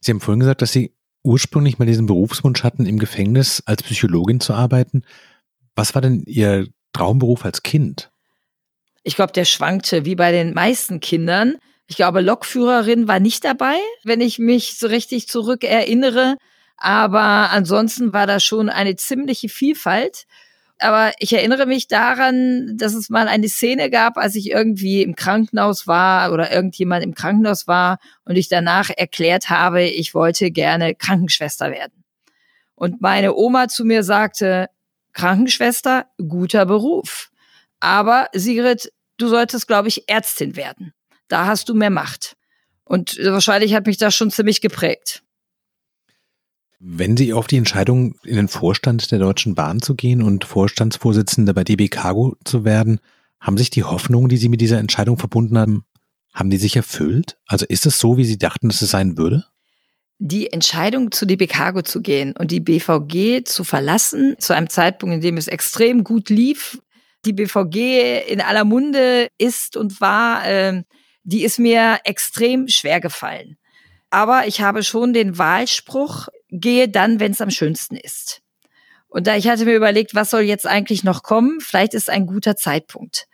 Sie 0.00 0.10
haben 0.10 0.20
vorhin 0.20 0.40
gesagt, 0.40 0.62
dass 0.62 0.72
Sie 0.72 0.94
ursprünglich 1.22 1.78
mal 1.78 1.84
diesen 1.84 2.06
Berufswunsch 2.06 2.64
hatten, 2.64 2.86
im 2.86 2.98
Gefängnis 2.98 3.62
als 3.66 3.82
Psychologin 3.82 4.40
zu 4.40 4.54
arbeiten. 4.54 5.02
Was 5.76 5.94
war 5.94 6.02
denn 6.02 6.22
Ihr 6.26 6.68
Traumberuf 6.92 7.44
als 7.44 7.62
Kind? 7.62 8.10
Ich 9.04 9.16
glaube, 9.16 9.32
der 9.32 9.44
schwankte 9.44 10.04
wie 10.04 10.14
bei 10.14 10.32
den 10.32 10.54
meisten 10.54 11.00
Kindern. 11.00 11.56
Ich 11.92 11.96
glaube, 11.96 12.22
Lokführerin 12.22 13.06
war 13.06 13.20
nicht 13.20 13.44
dabei, 13.44 13.76
wenn 14.02 14.22
ich 14.22 14.38
mich 14.38 14.78
so 14.78 14.86
richtig 14.86 15.28
zurück 15.28 15.62
erinnere. 15.62 16.38
Aber 16.78 17.50
ansonsten 17.50 18.14
war 18.14 18.26
da 18.26 18.40
schon 18.40 18.70
eine 18.70 18.96
ziemliche 18.96 19.50
Vielfalt. 19.50 20.24
Aber 20.78 21.12
ich 21.18 21.34
erinnere 21.34 21.66
mich 21.66 21.88
daran, 21.88 22.78
dass 22.78 22.94
es 22.94 23.10
mal 23.10 23.28
eine 23.28 23.50
Szene 23.50 23.90
gab, 23.90 24.16
als 24.16 24.36
ich 24.36 24.48
irgendwie 24.48 25.02
im 25.02 25.16
Krankenhaus 25.16 25.86
war 25.86 26.32
oder 26.32 26.50
irgendjemand 26.50 27.04
im 27.04 27.12
Krankenhaus 27.12 27.68
war 27.68 27.98
und 28.24 28.36
ich 28.36 28.48
danach 28.48 28.88
erklärt 28.88 29.50
habe, 29.50 29.82
ich 29.82 30.14
wollte 30.14 30.50
gerne 30.50 30.94
Krankenschwester 30.94 31.72
werden. 31.72 32.04
Und 32.74 33.02
meine 33.02 33.34
Oma 33.34 33.68
zu 33.68 33.84
mir 33.84 34.02
sagte, 34.02 34.70
Krankenschwester, 35.12 36.06
guter 36.16 36.64
Beruf. 36.64 37.30
Aber 37.80 38.28
Sigrid, 38.32 38.90
du 39.18 39.28
solltest, 39.28 39.66
glaube 39.66 39.88
ich, 39.88 40.08
Ärztin 40.08 40.56
werden. 40.56 40.94
Da 41.32 41.46
hast 41.46 41.70
du 41.70 41.74
mehr 41.74 41.88
Macht. 41.88 42.36
Und 42.84 43.16
wahrscheinlich 43.24 43.72
hat 43.72 43.86
mich 43.86 43.96
das 43.96 44.14
schon 44.14 44.30
ziemlich 44.30 44.60
geprägt. 44.60 45.22
Wenn 46.78 47.16
Sie 47.16 47.32
auf 47.32 47.46
die 47.46 47.56
Entscheidung, 47.56 48.16
in 48.22 48.36
den 48.36 48.48
Vorstand 48.48 49.10
der 49.10 49.18
Deutschen 49.18 49.54
Bahn 49.54 49.80
zu 49.80 49.94
gehen 49.94 50.20
und 50.20 50.44
Vorstandsvorsitzende 50.44 51.54
bei 51.54 51.64
DB 51.64 51.88
Cargo 51.88 52.36
zu 52.44 52.66
werden, 52.66 53.00
haben 53.40 53.56
sich 53.56 53.70
die 53.70 53.82
Hoffnungen, 53.82 54.28
die 54.28 54.36
Sie 54.36 54.50
mit 54.50 54.60
dieser 54.60 54.76
Entscheidung 54.76 55.16
verbunden 55.16 55.56
haben, 55.56 55.86
haben 56.34 56.50
die 56.50 56.58
sich 56.58 56.76
erfüllt? 56.76 57.38
Also 57.46 57.64
ist 57.66 57.86
es 57.86 57.98
so, 57.98 58.18
wie 58.18 58.26
Sie 58.26 58.36
dachten, 58.36 58.68
dass 58.68 58.82
es 58.82 58.90
sein 58.90 59.16
würde? 59.16 59.46
Die 60.18 60.52
Entscheidung, 60.52 61.12
zu 61.12 61.24
DB 61.24 61.46
Cargo 61.46 61.80
zu 61.80 62.02
gehen 62.02 62.34
und 62.36 62.50
die 62.50 62.60
BVG 62.60 63.44
zu 63.46 63.64
verlassen, 63.64 64.34
zu 64.38 64.52
einem 64.52 64.68
Zeitpunkt, 64.68 65.14
in 65.14 65.20
dem 65.22 65.38
es 65.38 65.48
extrem 65.48 66.04
gut 66.04 66.28
lief, 66.28 66.78
die 67.24 67.32
BVG 67.32 68.28
in 68.28 68.42
aller 68.42 68.64
Munde 68.64 69.28
ist 69.38 69.78
und 69.78 69.98
war, 70.02 70.46
äh, 70.46 70.82
die 71.24 71.44
ist 71.44 71.58
mir 71.58 72.00
extrem 72.04 72.68
schwer 72.68 73.00
gefallen. 73.00 73.56
Aber 74.10 74.46
ich 74.46 74.60
habe 74.60 74.82
schon 74.82 75.12
den 75.12 75.38
Wahlspruch 75.38 76.28
gehe 76.50 76.88
dann, 76.88 77.18
wenn 77.18 77.32
es 77.32 77.40
am 77.40 77.50
schönsten 77.50 77.96
ist. 77.96 78.42
Und 79.08 79.26
da 79.26 79.36
ich 79.36 79.48
hatte 79.48 79.64
mir 79.64 79.74
überlegt, 79.74 80.14
was 80.14 80.30
soll 80.30 80.42
jetzt 80.42 80.66
eigentlich 80.66 81.04
noch 81.04 81.22
kommen? 81.22 81.60
Vielleicht 81.60 81.94
ist 81.94 82.10
ein 82.10 82.26
guter 82.26 82.56
Zeitpunkt. 82.56 83.26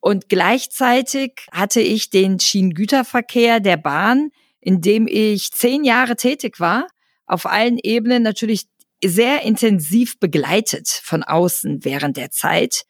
Und 0.00 0.28
gleichzeitig 0.28 1.46
hatte 1.52 1.80
ich 1.80 2.10
den 2.10 2.38
Schienengüterverkehr 2.38 3.60
der 3.60 3.76
Bahn, 3.76 4.30
in 4.60 4.80
dem 4.80 5.08
ich 5.08 5.52
zehn 5.52 5.84
Jahre 5.84 6.16
tätig 6.16 6.60
war, 6.60 6.86
auf 7.26 7.46
allen 7.46 7.78
Ebenen 7.78 8.22
natürlich 8.22 8.66
sehr 9.04 9.42
intensiv 9.42 10.18
begleitet 10.18 10.88
von 10.88 11.22
außen 11.22 11.84
während 11.84 12.16
der 12.16 12.30
Zeit 12.30 12.84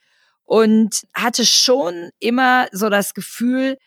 und 0.44 1.02
hatte 1.14 1.44
schon 1.44 2.10
immer 2.18 2.68
so 2.72 2.88
das 2.88 3.14
Gefühl, 3.14 3.78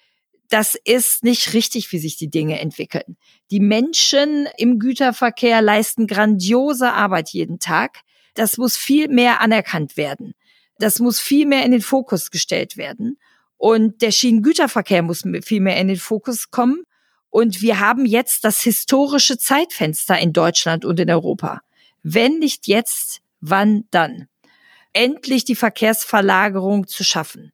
das 0.49 0.75
ist 0.83 1.23
nicht 1.23 1.53
richtig, 1.53 1.91
wie 1.91 1.99
sich 1.99 2.17
die 2.17 2.29
Dinge 2.29 2.59
entwickeln. 2.59 3.17
Die 3.51 3.59
Menschen 3.59 4.47
im 4.57 4.79
Güterverkehr 4.79 5.61
leisten 5.61 6.07
grandiose 6.07 6.91
Arbeit 6.91 7.29
jeden 7.29 7.59
Tag. 7.59 7.99
Das 8.33 8.57
muss 8.57 8.75
viel 8.75 9.07
mehr 9.07 9.41
anerkannt 9.41 9.95
werden. 9.95 10.33
Das 10.79 10.99
muss 10.99 11.19
viel 11.19 11.45
mehr 11.45 11.65
in 11.65 11.71
den 11.71 11.81
Fokus 11.81 12.31
gestellt 12.31 12.77
werden. 12.77 13.17
Und 13.57 14.01
der 14.01 14.11
Schienengüterverkehr 14.11 15.03
muss 15.03 15.23
viel 15.43 15.61
mehr 15.61 15.77
in 15.77 15.89
den 15.89 15.97
Fokus 15.97 16.49
kommen. 16.49 16.83
Und 17.29 17.61
wir 17.61 17.79
haben 17.79 18.05
jetzt 18.05 18.43
das 18.43 18.61
historische 18.61 19.37
Zeitfenster 19.37 20.17
in 20.17 20.33
Deutschland 20.33 20.83
und 20.83 20.99
in 20.99 21.11
Europa. 21.11 21.61
Wenn 22.01 22.39
nicht 22.39 22.67
jetzt, 22.67 23.21
wann 23.39 23.83
dann? 23.91 24.27
Endlich 24.93 25.45
die 25.45 25.55
Verkehrsverlagerung 25.55 26.87
zu 26.87 27.03
schaffen. 27.03 27.51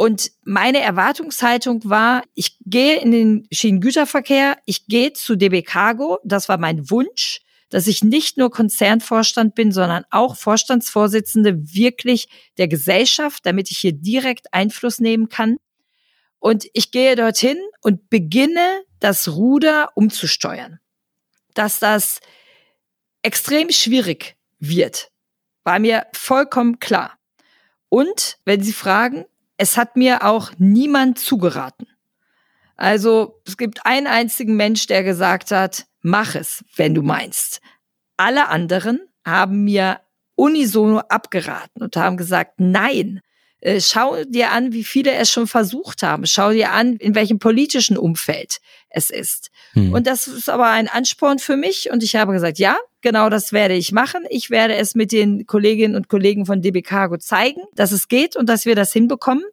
Und 0.00 0.30
meine 0.44 0.78
Erwartungshaltung 0.78 1.80
war, 1.82 2.22
ich 2.34 2.56
gehe 2.64 3.00
in 3.00 3.10
den 3.10 3.48
Schienengüterverkehr, 3.50 4.56
ich 4.64 4.86
gehe 4.86 5.12
zu 5.12 5.34
DB 5.34 5.62
Cargo, 5.62 6.20
das 6.22 6.48
war 6.48 6.56
mein 6.56 6.88
Wunsch, 6.88 7.40
dass 7.68 7.88
ich 7.88 8.04
nicht 8.04 8.36
nur 8.36 8.52
Konzernvorstand 8.52 9.56
bin, 9.56 9.72
sondern 9.72 10.04
auch 10.10 10.36
Vorstandsvorsitzende 10.36 11.74
wirklich 11.74 12.28
der 12.58 12.68
Gesellschaft, 12.68 13.44
damit 13.44 13.72
ich 13.72 13.78
hier 13.78 13.92
direkt 13.92 14.54
Einfluss 14.54 15.00
nehmen 15.00 15.28
kann. 15.28 15.56
Und 16.38 16.68
ich 16.74 16.92
gehe 16.92 17.16
dorthin 17.16 17.58
und 17.80 18.08
beginne 18.08 18.84
das 19.00 19.26
Ruder 19.26 19.90
umzusteuern. 19.96 20.78
Dass 21.54 21.80
das 21.80 22.20
extrem 23.22 23.70
schwierig 23.70 24.36
wird, 24.60 25.10
war 25.64 25.80
mir 25.80 26.06
vollkommen 26.12 26.78
klar. 26.78 27.18
Und 27.88 28.38
wenn 28.44 28.62
Sie 28.62 28.72
fragen, 28.72 29.24
es 29.58 29.76
hat 29.76 29.96
mir 29.96 30.24
auch 30.24 30.52
niemand 30.56 31.18
zugeraten. 31.18 31.88
Also 32.76 33.40
es 33.44 33.56
gibt 33.56 33.84
einen 33.84 34.06
einzigen 34.06 34.56
Mensch, 34.56 34.86
der 34.86 35.02
gesagt 35.02 35.50
hat, 35.50 35.86
mach 36.00 36.36
es, 36.36 36.64
wenn 36.76 36.94
du 36.94 37.02
meinst. 37.02 37.60
Alle 38.16 38.48
anderen 38.48 39.00
haben 39.26 39.64
mir 39.64 40.00
unisono 40.36 41.00
abgeraten 41.00 41.82
und 41.82 41.96
haben 41.96 42.16
gesagt, 42.16 42.54
nein, 42.58 43.20
schau 43.80 44.24
dir 44.24 44.52
an, 44.52 44.72
wie 44.72 44.84
viele 44.84 45.12
es 45.12 45.30
schon 45.30 45.46
versucht 45.46 46.02
haben. 46.02 46.26
Schau 46.26 46.52
dir 46.52 46.72
an, 46.72 46.96
in 46.96 47.14
welchem 47.14 47.38
politischen 47.38 47.96
Umfeld 47.96 48.58
es 48.88 49.10
ist. 49.10 49.50
Hm. 49.72 49.92
Und 49.92 50.06
das 50.06 50.28
ist 50.28 50.48
aber 50.48 50.70
ein 50.70 50.88
Ansporn 50.88 51.38
für 51.38 51.56
mich. 51.56 51.90
Und 51.90 52.02
ich 52.02 52.16
habe 52.16 52.32
gesagt, 52.32 52.58
ja, 52.58 52.76
genau 53.00 53.28
das 53.28 53.52
werde 53.52 53.74
ich 53.74 53.92
machen. 53.92 54.24
Ich 54.30 54.50
werde 54.50 54.76
es 54.76 54.94
mit 54.94 55.12
den 55.12 55.46
Kolleginnen 55.46 55.96
und 55.96 56.08
Kollegen 56.08 56.46
von 56.46 56.62
DB 56.62 56.82
Cargo 56.82 57.16
zeigen, 57.18 57.62
dass 57.74 57.92
es 57.92 58.08
geht 58.08 58.36
und 58.36 58.48
dass 58.48 58.64
wir 58.64 58.76
das 58.76 58.92
hinbekommen. 58.92 59.44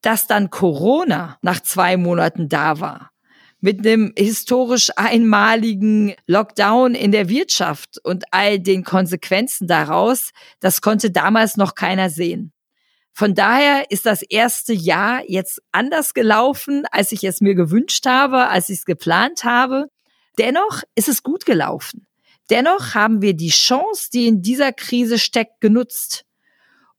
Dass 0.00 0.26
dann 0.26 0.50
Corona 0.50 1.38
nach 1.42 1.60
zwei 1.60 1.96
Monaten 1.96 2.48
da 2.48 2.80
war 2.80 3.10
mit 3.60 3.84
einem 3.84 4.12
historisch 4.16 4.90
einmaligen 4.94 6.14
Lockdown 6.26 6.94
in 6.94 7.10
der 7.10 7.28
Wirtschaft 7.28 7.98
und 8.04 8.24
all 8.30 8.60
den 8.60 8.84
Konsequenzen 8.84 9.66
daraus, 9.66 10.30
das 10.60 10.80
konnte 10.80 11.10
damals 11.10 11.56
noch 11.56 11.74
keiner 11.74 12.08
sehen. 12.08 12.52
Von 13.12 13.34
daher 13.34 13.90
ist 13.90 14.06
das 14.06 14.22
erste 14.22 14.72
Jahr 14.72 15.22
jetzt 15.26 15.60
anders 15.72 16.14
gelaufen, 16.14 16.84
als 16.90 17.12
ich 17.12 17.24
es 17.24 17.40
mir 17.40 17.54
gewünscht 17.54 18.06
habe, 18.06 18.48
als 18.48 18.68
ich 18.68 18.78
es 18.78 18.84
geplant 18.84 19.44
habe. 19.44 19.88
Dennoch 20.38 20.82
ist 20.94 21.08
es 21.08 21.22
gut 21.22 21.44
gelaufen. 21.44 22.06
Dennoch 22.50 22.94
haben 22.94 23.20
wir 23.20 23.34
die 23.34 23.50
Chance, 23.50 24.08
die 24.12 24.26
in 24.26 24.40
dieser 24.40 24.72
Krise 24.72 25.18
steckt, 25.18 25.60
genutzt. 25.60 26.24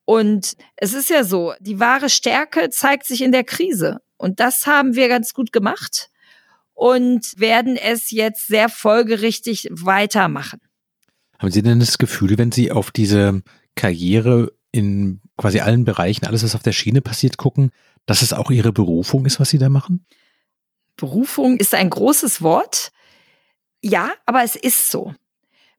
Und 0.06 0.56
es 0.76 0.94
ist 0.94 1.10
ja 1.10 1.24
so, 1.24 1.54
die 1.60 1.80
wahre 1.80 2.10
Stärke 2.10 2.70
zeigt 2.70 3.06
sich 3.06 3.22
in 3.22 3.32
der 3.32 3.44
Krise. 3.44 4.02
Und 4.18 4.40
das 4.40 4.68
haben 4.68 4.96
wir 4.96 5.08
ganz 5.08 5.34
gut 5.34 5.52
gemacht 5.52 6.10
und 6.74 7.34
werden 7.38 7.78
es 7.78 8.12
jetzt 8.12 8.48
sehr 8.48 8.70
folgerichtig 8.70 9.68
weitermachen. 9.72 10.62
Haben 11.38 11.52
Sie 11.52 11.62
denn 11.62 11.80
das 11.80 11.98
Gefühl, 11.98 12.38
wenn 12.38 12.52
Sie 12.52 12.72
auf 12.72 12.92
diese 12.92 13.42
Karriere 13.76 14.52
in 14.72 15.22
quasi 15.40 15.60
allen 15.62 15.86
Bereichen, 15.86 16.28
alles, 16.28 16.44
was 16.44 16.54
auf 16.54 16.64
der 16.64 16.74
Schiene 16.74 17.00
passiert, 17.02 17.38
gucken, 17.38 17.72
dass 18.06 18.22
es 18.22 18.34
auch 18.34 18.52
Ihre 18.52 18.74
Berufung 18.74 19.26
ist, 19.26 19.40
was 19.40 19.50
Sie 19.50 19.58
da 19.58 19.70
machen? 19.70 20.06
Berufung 20.98 21.56
ist 21.58 21.74
ein 21.74 21.90
großes 21.90 22.42
Wort. 22.42 22.92
Ja, 23.82 24.12
aber 24.26 24.44
es 24.44 24.58
ist 24.58 24.92
so. 24.92 25.14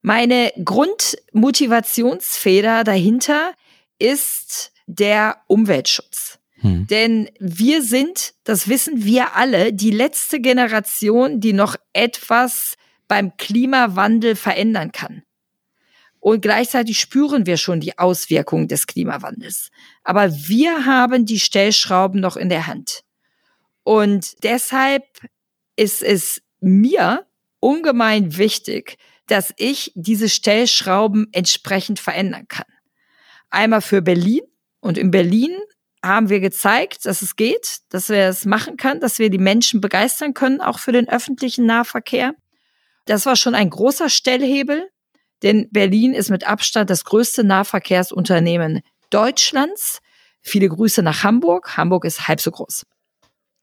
Meine 0.01 0.51
Grundmotivationsfeder 0.64 2.85
dahinter 2.85 3.53
ist 3.99 4.73
der 4.87 5.42
Umweltschutz. 5.46 6.38
Hm. 6.62 6.87
Denn 6.87 7.29
wir 7.38 7.83
sind, 7.83 8.33
das 8.44 8.68
wissen 8.68 9.05
wir 9.05 9.37
alle, 9.37 9.75
die 9.75 9.90
letzte 9.90 10.40
Generation, 10.40 11.40
die 11.40 11.53
noch 11.53 11.77
etwas 11.92 12.77
beim 13.09 13.37
Klimawandel 13.37 14.37
verändern 14.37 14.92
kann. 14.92 15.23
Und 16.20 16.42
gleichzeitig 16.42 17.00
spüren 17.00 17.46
wir 17.46 17.56
schon 17.56 17.80
die 17.80 17.98
Auswirkungen 17.98 18.68
des 18.68 18.87
Klimawandels. 18.87 19.70
Aber 20.04 20.30
wir 20.30 20.85
haben 20.85 21.24
die 21.24 21.40
Stellschrauben 21.40 22.20
noch 22.20 22.37
in 22.37 22.50
der 22.50 22.66
Hand. 22.66 23.02
Und 23.83 24.42
deshalb 24.44 25.04
ist 25.76 26.02
es 26.02 26.42
mir 26.61 27.26
ungemein 27.59 28.37
wichtig, 28.37 28.98
dass 29.26 29.54
ich 29.56 29.92
diese 29.94 30.28
Stellschrauben 30.28 31.28
entsprechend 31.33 31.98
verändern 31.98 32.48
kann. 32.48 32.66
Einmal 33.48 33.80
für 33.80 34.02
Berlin. 34.02 34.42
Und 34.80 34.98
in 34.98 35.11
Berlin 35.11 35.56
haben 36.02 36.28
wir 36.28 36.40
gezeigt, 36.40 37.04
dass 37.06 37.22
es 37.22 37.37
geht, 37.37 37.80
dass 37.90 38.09
wir 38.09 38.28
es 38.28 38.44
machen 38.44 38.76
können, 38.76 39.00
dass 39.00 39.18
wir 39.18 39.30
die 39.30 39.38
Menschen 39.38 39.80
begeistern 39.80 40.35
können, 40.35 40.61
auch 40.61 40.78
für 40.78 40.92
den 40.92 41.09
öffentlichen 41.09 41.66
Nahverkehr. 41.66 42.35
Das 43.06 43.26
war 43.26 43.37
schon 43.37 43.54
ein 43.54 43.70
großer 43.70 44.09
Stellhebel, 44.09 44.88
denn 45.42 45.68
Berlin 45.70 46.14
ist 46.14 46.31
mit 46.31 46.46
Abstand 46.46 46.90
das 46.90 47.05
größte 47.05 47.44
Nahverkehrsunternehmen 47.44 48.81
Deutschlands. 49.11 50.00
Viele 50.42 50.68
Grüße 50.68 51.03
nach 51.03 51.24
Hamburg. 51.24 51.76
Hamburg 51.76 52.05
ist 52.05 52.29
halb 52.29 52.40
so 52.40 52.50
groß. 52.50 52.87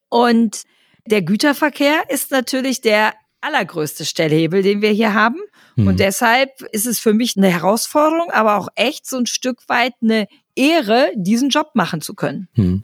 Und 0.10 0.64
der 1.06 1.22
Güterverkehr 1.22 2.10
ist 2.10 2.32
natürlich 2.32 2.82
der 2.82 3.14
allergrößte 3.42 4.06
Stellhebel, 4.06 4.62
den 4.62 4.82
wir 4.82 4.92
hier 4.92 5.14
haben. 5.14 5.40
Mhm. 5.76 5.88
Und 5.88 6.00
deshalb 6.00 6.62
ist 6.72 6.86
es 6.86 7.00
für 7.00 7.14
mich 7.14 7.38
eine 7.38 7.50
Herausforderung, 7.50 8.32
aber 8.32 8.58
auch 8.58 8.70
echt 8.76 9.08
so 9.08 9.18
ein 9.18 9.26
Stück 9.26 9.68
weit 9.70 9.94
eine 10.02 10.28
Ehre, 10.56 11.12
diesen 11.16 11.50
Job 11.50 11.72
machen 11.74 12.02
zu 12.02 12.14
können. 12.14 12.50
Mhm. 12.56 12.84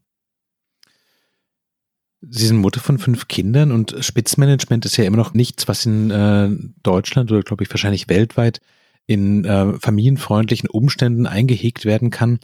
Sie 2.29 2.47
sind 2.47 2.57
Mutter 2.57 2.79
von 2.79 2.99
fünf 2.99 3.27
Kindern 3.27 3.73
und 3.73 3.97
Spitzmanagement 3.99 4.85
ist 4.85 4.95
ja 4.95 5.03
immer 5.03 5.17
noch 5.17 5.33
nichts, 5.33 5.67
was 5.67 5.85
in 5.85 6.09
äh, 6.09 6.49
Deutschland 6.81 7.29
oder 7.31 7.41
glaube 7.41 7.63
ich 7.63 7.69
wahrscheinlich 7.69 8.07
weltweit 8.07 8.61
in 9.05 9.45
äh, 9.45 9.73
familienfreundlichen 9.79 10.69
Umständen 10.69 11.27
eingehegt 11.27 11.85
werden 11.85 12.09
kann. 12.09 12.39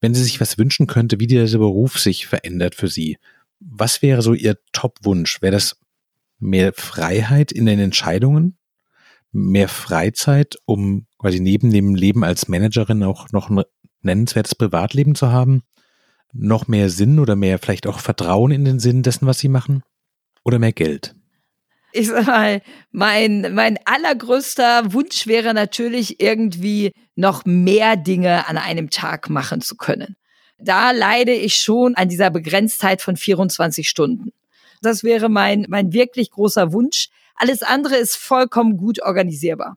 Wenn 0.00 0.14
sie 0.14 0.22
sich 0.22 0.40
was 0.40 0.58
wünschen 0.58 0.86
könnte, 0.86 1.20
wie 1.20 1.26
dieser 1.26 1.58
Beruf 1.58 1.98
sich 1.98 2.26
verändert 2.26 2.74
für 2.74 2.88
sie, 2.88 3.16
was 3.60 4.02
wäre 4.02 4.22
so 4.22 4.34
Ihr 4.34 4.58
Top-Wunsch? 4.72 5.40
Wäre 5.40 5.52
das 5.52 5.78
mehr 6.38 6.72
Freiheit 6.72 7.52
in 7.52 7.66
den 7.66 7.78
Entscheidungen, 7.78 8.58
mehr 9.30 9.68
Freizeit, 9.68 10.56
um 10.64 11.06
quasi 11.18 11.40
neben 11.40 11.70
dem 11.70 11.94
Leben 11.94 12.24
als 12.24 12.48
Managerin 12.48 13.04
auch 13.04 13.30
noch 13.30 13.48
ein 13.48 13.62
nennenswertes 14.02 14.56
Privatleben 14.56 15.14
zu 15.14 15.30
haben? 15.30 15.62
Noch 16.32 16.66
mehr 16.66 16.90
Sinn 16.90 17.18
oder 17.18 17.36
mehr 17.36 17.58
vielleicht 17.58 17.86
auch 17.86 18.00
Vertrauen 18.00 18.50
in 18.50 18.64
den 18.64 18.80
Sinn 18.80 19.02
dessen, 19.02 19.26
was 19.26 19.38
Sie 19.38 19.48
machen? 19.48 19.82
Oder 20.44 20.58
mehr 20.58 20.72
Geld? 20.72 21.14
Ich 21.92 22.08
sag 22.08 22.26
mal, 22.26 22.62
mein, 22.90 23.54
mein 23.54 23.78
allergrößter 23.84 24.92
Wunsch 24.92 25.26
wäre 25.26 25.54
natürlich 25.54 26.20
irgendwie 26.20 26.92
noch 27.14 27.44
mehr 27.44 27.96
Dinge 27.96 28.48
an 28.48 28.58
einem 28.58 28.90
Tag 28.90 29.30
machen 29.30 29.60
zu 29.60 29.76
können. 29.76 30.16
Da 30.58 30.92
leide 30.92 31.32
ich 31.32 31.56
schon 31.56 31.94
an 31.94 32.08
dieser 32.08 32.30
Begrenztheit 32.30 33.02
von 33.02 33.16
24 33.16 33.88
Stunden. 33.88 34.32
Das 34.80 35.04
wäre 35.04 35.28
mein, 35.28 35.66
mein 35.68 35.92
wirklich 35.92 36.30
großer 36.30 36.72
Wunsch. 36.72 37.08
Alles 37.34 37.62
andere 37.62 37.96
ist 37.96 38.16
vollkommen 38.16 38.76
gut 38.76 39.02
organisierbar. 39.02 39.76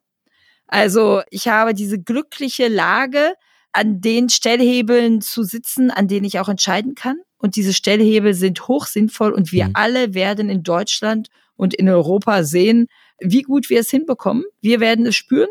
Also 0.67 1.21
ich 1.29 1.47
habe 1.47 1.73
diese 1.73 1.99
glückliche 1.99 2.67
Lage, 2.67 3.33
an 3.75 3.99
den 3.99 4.29
Stellhebeln 4.29 5.19
zu 5.19 5.43
sitzen, 5.43 5.91
an 5.91 6.07
denen 6.07 6.25
ich 6.25 6.39
auch 6.39 6.47
entscheiden 6.47 6.95
kann. 6.95 7.17
Und 7.37 7.57
diese 7.57 7.73
Stellhebel 7.73 8.33
sind 8.33 8.69
hoch 8.69 8.85
sinnvoll 8.85 9.33
und 9.33 9.51
wir 9.51 9.65
mhm. 9.65 9.71
alle 9.73 10.13
werden 10.13 10.49
in 10.49 10.63
Deutschland 10.63 11.27
und 11.55 11.73
in 11.73 11.89
Europa 11.89 12.43
sehen, 12.43 12.87
wie 13.19 13.41
gut 13.41 13.69
wir 13.69 13.79
es 13.79 13.89
hinbekommen. 13.89 14.43
Wir 14.61 14.79
werden 14.79 15.05
es 15.05 15.15
spüren. 15.15 15.49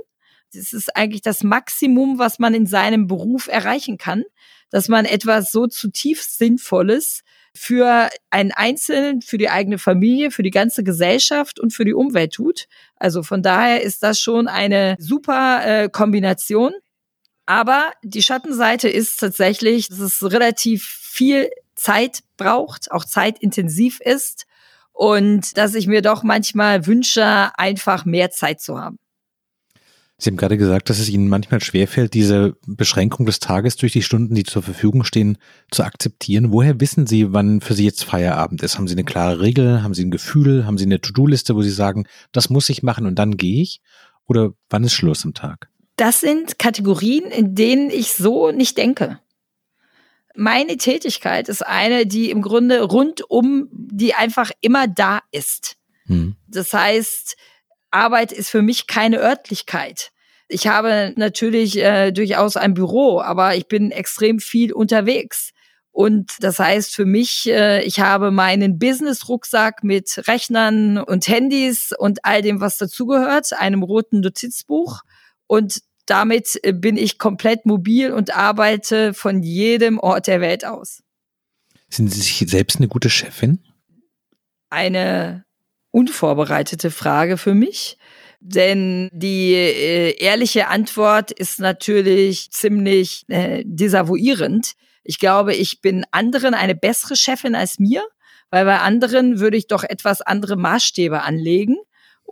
Das 0.52 0.72
ist 0.72 0.96
eigentlich 0.96 1.22
das 1.22 1.42
Maximum, 1.42 2.18
was 2.18 2.38
man 2.38 2.54
in 2.54 2.66
seinem 2.66 3.06
Beruf 3.06 3.48
erreichen 3.48 3.98
kann, 3.98 4.24
dass 4.70 4.88
man 4.88 5.04
etwas 5.04 5.50
so 5.50 5.66
zutiefst 5.66 6.38
Sinnvolles 6.38 7.22
für 7.56 8.10
einen 8.30 8.52
Einzelnen, 8.52 9.22
für 9.22 9.38
die 9.38 9.48
eigene 9.48 9.78
Familie, 9.78 10.30
für 10.30 10.42
die 10.42 10.50
ganze 10.50 10.82
Gesellschaft 10.82 11.60
und 11.60 11.72
für 11.72 11.84
die 11.84 11.94
Umwelt 11.94 12.32
tut. 12.32 12.66
Also 12.96 13.22
von 13.22 13.42
daher 13.42 13.82
ist 13.82 14.02
das 14.02 14.20
schon 14.20 14.48
eine 14.48 14.96
super 14.98 15.62
äh, 15.64 15.88
Kombination. 15.88 16.72
Aber 17.46 17.92
die 18.02 18.22
Schattenseite 18.22 18.88
ist 18.88 19.20
tatsächlich, 19.20 19.88
dass 19.88 19.98
es 20.00 20.22
relativ 20.22 20.84
viel 20.84 21.50
Zeit 21.76 22.20
braucht, 22.36 22.90
auch 22.90 23.04
zeitintensiv 23.04 24.00
ist 24.00 24.46
und 24.94 25.59
dass 25.59 25.74
ich 25.74 25.87
mir 25.87 26.00
doch 26.00 26.22
manchmal 26.22 26.87
wünsche, 26.87 27.50
einfach 27.59 28.07
mehr 28.07 28.30
Zeit 28.30 28.61
zu 28.61 28.78
haben. 28.78 28.98
Sie 30.16 30.30
haben 30.30 30.37
gerade 30.37 30.57
gesagt, 30.57 30.88
dass 30.88 31.00
es 31.00 31.09
Ihnen 31.09 31.28
manchmal 31.28 31.61
schwerfällt, 31.61 32.14
diese 32.14 32.57
Beschränkung 32.66 33.26
des 33.26 33.40
Tages 33.40 33.76
durch 33.76 33.92
die 33.92 34.02
Stunden, 34.02 34.37
die 34.37 34.44
zur 34.44 34.62
Verfügung 34.62 35.02
stehen, 35.02 35.38
zu 35.72 35.83
akzeptieren. 35.83 36.52
Woher 36.52 36.80
wissen 36.80 37.09
Sie, 37.09 37.33
wann 37.33 37.61
für 37.61 37.74
Sie 37.74 37.85
jetzt 37.85 38.04
Feierabend 38.04 38.62
ist? 38.62 38.78
Haben 38.78 38.87
Sie 38.87 38.94
eine 38.94 39.04
klare 39.04 39.40
Regel? 39.40 39.83
Haben 39.83 39.92
Sie 39.92 40.04
ein 40.04 40.12
Gefühl? 40.12 40.64
Haben 40.64 40.78
Sie 40.78 40.85
eine 40.85 41.00
To-Do-Liste, 41.00 41.57
wo 41.57 41.62
Sie 41.62 41.70
sagen, 41.70 42.07
das 42.30 42.48
muss 42.48 42.68
ich 42.68 42.85
machen 42.85 43.07
und 43.07 43.18
dann 43.18 43.37
gehe 43.37 43.61
ich? 43.61 43.80
Oder 44.26 44.52
wann 44.70 44.85
ist 44.85 44.92
Schluss 44.92 45.24
am 45.24 45.35
Tag? 45.35 45.68
Das 45.96 46.20
sind 46.20 46.61
Kategorien, 46.61 47.24
in 47.24 47.57
denen 47.57 47.90
ich 47.90 48.14
so 48.14 48.52
nicht 48.52 48.78
denke 48.78 49.18
meine 50.35 50.77
Tätigkeit 50.77 51.49
ist 51.49 51.64
eine, 51.64 52.07
die 52.07 52.31
im 52.31 52.42
Grunde 52.42 52.83
rundum, 52.83 53.68
die 53.70 54.14
einfach 54.14 54.51
immer 54.61 54.88
da 54.88 55.20
ist. 55.31 55.77
Hm. 56.07 56.37
Das 56.49 56.73
heißt, 56.73 57.37
Arbeit 57.90 58.33
ist 58.33 58.51
für 58.51 58.62
mich 58.62 58.87
keine 58.87 59.20
Örtlichkeit. 59.20 60.11
Ich 60.49 60.66
habe 60.66 61.14
natürlich 61.16 61.79
äh, 61.79 62.12
durchaus 62.12 62.57
ein 62.57 62.75
Büro, 62.75 63.20
aber 63.20 63.55
ich 63.55 63.66
bin 63.68 63.90
extrem 63.90 64.40
viel 64.40 64.73
unterwegs. 64.73 65.53
Und 65.90 66.33
das 66.40 66.59
heißt 66.59 66.94
für 66.94 67.07
mich, 67.07 67.49
äh, 67.49 67.83
ich 67.85 68.01
habe 68.01 68.33
meinen 68.33 68.79
Business-Rucksack 68.79 69.85
mit 69.85 70.23
Rechnern 70.27 70.99
und 70.99 71.29
Handys 71.29 71.92
und 71.97 72.25
all 72.25 72.42
dem, 72.42 72.61
was 72.61 72.77
dazugehört, 72.79 73.53
einem 73.53 73.85
roten 73.85 74.20
Notizbuch. 74.20 75.03
Und 75.47 75.79
damit 76.06 76.58
äh, 76.62 76.72
bin 76.72 76.96
ich 76.96 77.18
komplett 77.18 77.66
mobil 77.66 78.12
und 78.12 78.36
arbeite 78.36 79.14
von 79.14 79.42
jedem 79.42 79.98
Ort 79.98 80.26
der 80.26 80.40
Welt 80.40 80.64
aus. 80.64 81.02
Sind 81.88 82.08
Sie 82.08 82.20
sich 82.20 82.44
selbst 82.50 82.78
eine 82.78 82.88
gute 82.88 83.10
Chefin? 83.10 83.64
Eine 84.70 85.44
unvorbereitete 85.90 86.90
Frage 86.90 87.36
für 87.36 87.54
mich. 87.54 87.96
Denn 88.40 89.08
die 89.12 89.54
äh, 89.54 90.16
ehrliche 90.18 90.68
Antwort 90.68 91.30
ist 91.30 91.60
natürlich 91.60 92.50
ziemlich 92.50 93.24
äh, 93.28 93.62
desavouierend. 93.64 94.72
Ich 95.02 95.18
glaube, 95.18 95.54
ich 95.54 95.80
bin 95.80 96.04
anderen 96.10 96.52
eine 96.52 96.74
bessere 96.74 97.16
Chefin 97.16 97.54
als 97.54 97.78
mir, 97.78 98.02
weil 98.50 98.66
bei 98.66 98.80
anderen 98.80 99.40
würde 99.40 99.56
ich 99.56 99.66
doch 99.66 99.82
etwas 99.82 100.20
andere 100.20 100.56
Maßstäbe 100.56 101.22
anlegen 101.22 101.76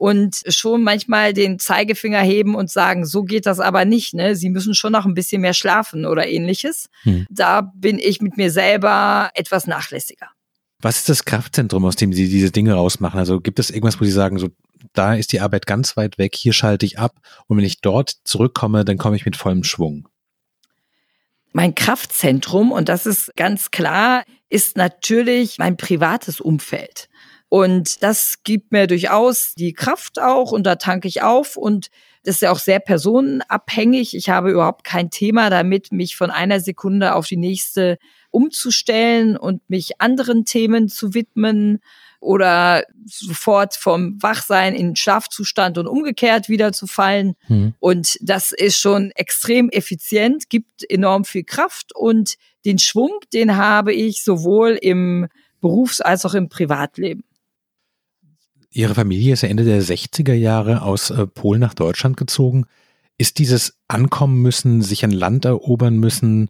und 0.03 0.43
schon 0.49 0.83
manchmal 0.83 1.33
den 1.33 1.61
Zeigefinger 1.61 2.23
heben 2.23 2.57
und 2.57 2.69
sagen, 2.69 3.07
so 3.07 3.23
geht 3.23 3.47
das 3.47 3.61
aber 3.61 3.85
nicht, 3.85 4.15
ne? 4.15 4.35
Sie 4.35 4.51
müssen 4.51 4.75
schon 4.75 4.91
noch 4.91 5.07
ein 5.07 5.15
bisschen 5.15 5.43
mehr 5.43 5.55
schlafen 5.55 6.07
oder 6.07 6.27
ähnliches. 6.27 6.89
Hm. 7.05 7.25
Da 7.31 7.61
bin 7.61 8.01
ich 8.01 8.21
mit 8.21 8.37
mir 8.37 8.51
selber 8.51 9.31
etwas 9.35 9.69
nachlässiger. 9.69 10.27
Was 10.81 10.99
ist 10.99 11.09
das 11.09 11.25
Kraftzentrum, 11.25 11.85
aus 11.85 11.95
dem 11.95 12.13
Sie 12.13 12.29
diese 12.29 12.51
Dinge 12.51 12.75
rausmachen? 12.75 13.21
Also 13.21 13.41
gibt 13.41 13.61
es 13.61 13.71
irgendwas, 13.71 14.01
wo 14.01 14.05
Sie 14.05 14.11
sagen, 14.11 14.41
so 14.41 14.49
da 14.93 15.15
ist 15.15 15.31
die 15.31 15.39
Arbeit 15.39 15.69
ganz 15.69 15.97
weit 15.97 16.19
weg, 16.19 16.35
hier 16.35 16.53
schalte 16.53 16.85
ich 16.85 16.99
ab 16.99 17.15
und 17.47 17.57
wenn 17.57 17.65
ich 17.65 17.81
dort 17.81 18.17
zurückkomme, 18.25 18.85
dann 18.85 18.99
komme 18.99 19.15
ich 19.15 19.25
mit 19.25 19.37
vollem 19.37 19.63
Schwung? 19.63 20.09
Mein 21.53 21.77
Kraftzentrum, 21.77 22.73
und 22.73 22.89
das 22.89 23.07
ist 23.07 23.31
ganz 23.37 23.71
klar, 23.71 24.25
ist 24.49 24.77
natürlich 24.77 25.59
mein 25.59 25.77
privates 25.77 26.41
Umfeld 26.41 27.09
Und 27.53 28.03
das 28.03 28.45
gibt 28.45 28.73
mir 28.73 28.87
durchaus 28.87 29.53
die 29.55 29.75
Kraft 29.75 30.19
auch 30.19 30.53
und 30.53 30.65
da 30.65 30.77
tanke 30.77 31.07
ich 31.07 31.21
auf 31.21 31.59
und 31.59 31.91
das 32.25 32.37
ist 32.37 32.41
ja 32.41 32.51
auch 32.51 32.59
sehr 32.59 32.81
personenabhängig. 32.81 34.17
Ich 34.17 34.31
habe 34.31 34.53
überhaupt 34.53 34.85
kein 34.85 35.11
Thema 35.11 35.51
damit, 35.51 35.93
mich 35.93 36.17
von 36.17 36.31
einer 36.31 36.61
Sekunde 36.61 37.15
auf 37.15 37.27
die 37.27 37.37
nächste 37.37 37.99
umzustellen 38.31 39.37
und 39.37 39.69
mich 39.69 40.01
anderen 40.01 40.47
Themen 40.47 40.89
zu 40.89 41.13
widmen 41.13 41.81
oder 42.21 42.85
sofort 43.05 43.75
vom 43.75 44.17
Wachsein 44.23 44.75
in 44.75 44.97
Schlafzustand 44.97 45.77
und 45.77 45.87
umgekehrt 45.87 46.49
wieder 46.49 46.73
zu 46.73 46.87
fallen. 46.87 47.35
Mhm. 47.49 47.75
Und 47.81 48.17
das 48.23 48.53
ist 48.53 48.79
schon 48.79 49.11
extrem 49.11 49.69
effizient, 49.69 50.49
gibt 50.49 50.91
enorm 50.91 51.27
viel 51.27 51.45
Kraft 51.45 51.95
und 51.95 52.37
den 52.65 52.79
Schwung, 52.79 53.13
den 53.35 53.59
habe 53.59 53.93
ich 53.93 54.25
sowohl 54.25 54.79
im 54.81 55.29
Berufs- 55.61 56.01
als 56.01 56.25
auch 56.25 56.33
im 56.33 56.49
Privatleben. 56.49 57.25
Ihre 58.73 58.95
Familie 58.95 59.35
ist 59.35 59.43
ja 59.43 59.49
Ende 59.49 59.65
der 59.65 59.83
60er 59.83 60.33
Jahre 60.33 60.83
aus 60.83 61.11
äh, 61.11 61.27
Polen 61.27 61.61
nach 61.61 61.75
Deutschland 61.75 62.17
gezogen. 62.17 62.67
Ist 63.19 63.39
dieses 63.39 63.79
Ankommen 63.89 64.41
müssen, 64.41 64.83
sich 64.83 65.05
ein 65.05 65.11
Land 65.11 65.45
erobern 65.45 65.99
müssen, 65.99 66.49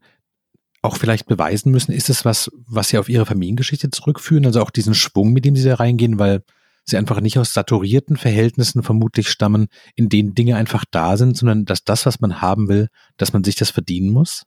auch 0.83 0.97
vielleicht 0.97 1.27
beweisen 1.27 1.71
müssen, 1.71 1.93
ist 1.93 2.11
es 2.11 2.25
was, 2.25 2.51
was 2.67 2.89
Sie 2.89 2.99
auf 2.99 3.09
Ihre 3.09 3.27
Familiengeschichte 3.27 3.91
zurückführen? 3.91 4.47
Also 4.47 4.61
auch 4.61 4.71
diesen 4.71 4.95
Schwung, 4.95 5.33
mit 5.33 5.45
dem 5.45 5.57
Sie 5.57 5.65
da 5.65 5.77
reingehen, 5.77 6.19
weil 6.19 6.43
Sie 6.85 6.97
einfach 6.97 7.21
nicht 7.21 7.39
aus 7.39 7.55
saturierten 7.55 8.17
Verhältnissen 8.17 8.83
vermutlich 8.83 9.29
stammen, 9.29 9.69
in 9.95 10.09
denen 10.09 10.35
Dinge 10.35 10.57
einfach 10.57 10.85
da 10.91 11.17
sind, 11.17 11.37
sondern 11.37 11.65
dass 11.65 11.85
das, 11.85 12.05
was 12.07 12.21
man 12.21 12.41
haben 12.41 12.69
will, 12.69 12.89
dass 13.17 13.33
man 13.33 13.45
sich 13.45 13.55
das 13.55 13.71
verdienen 13.71 14.11
muss? 14.11 14.45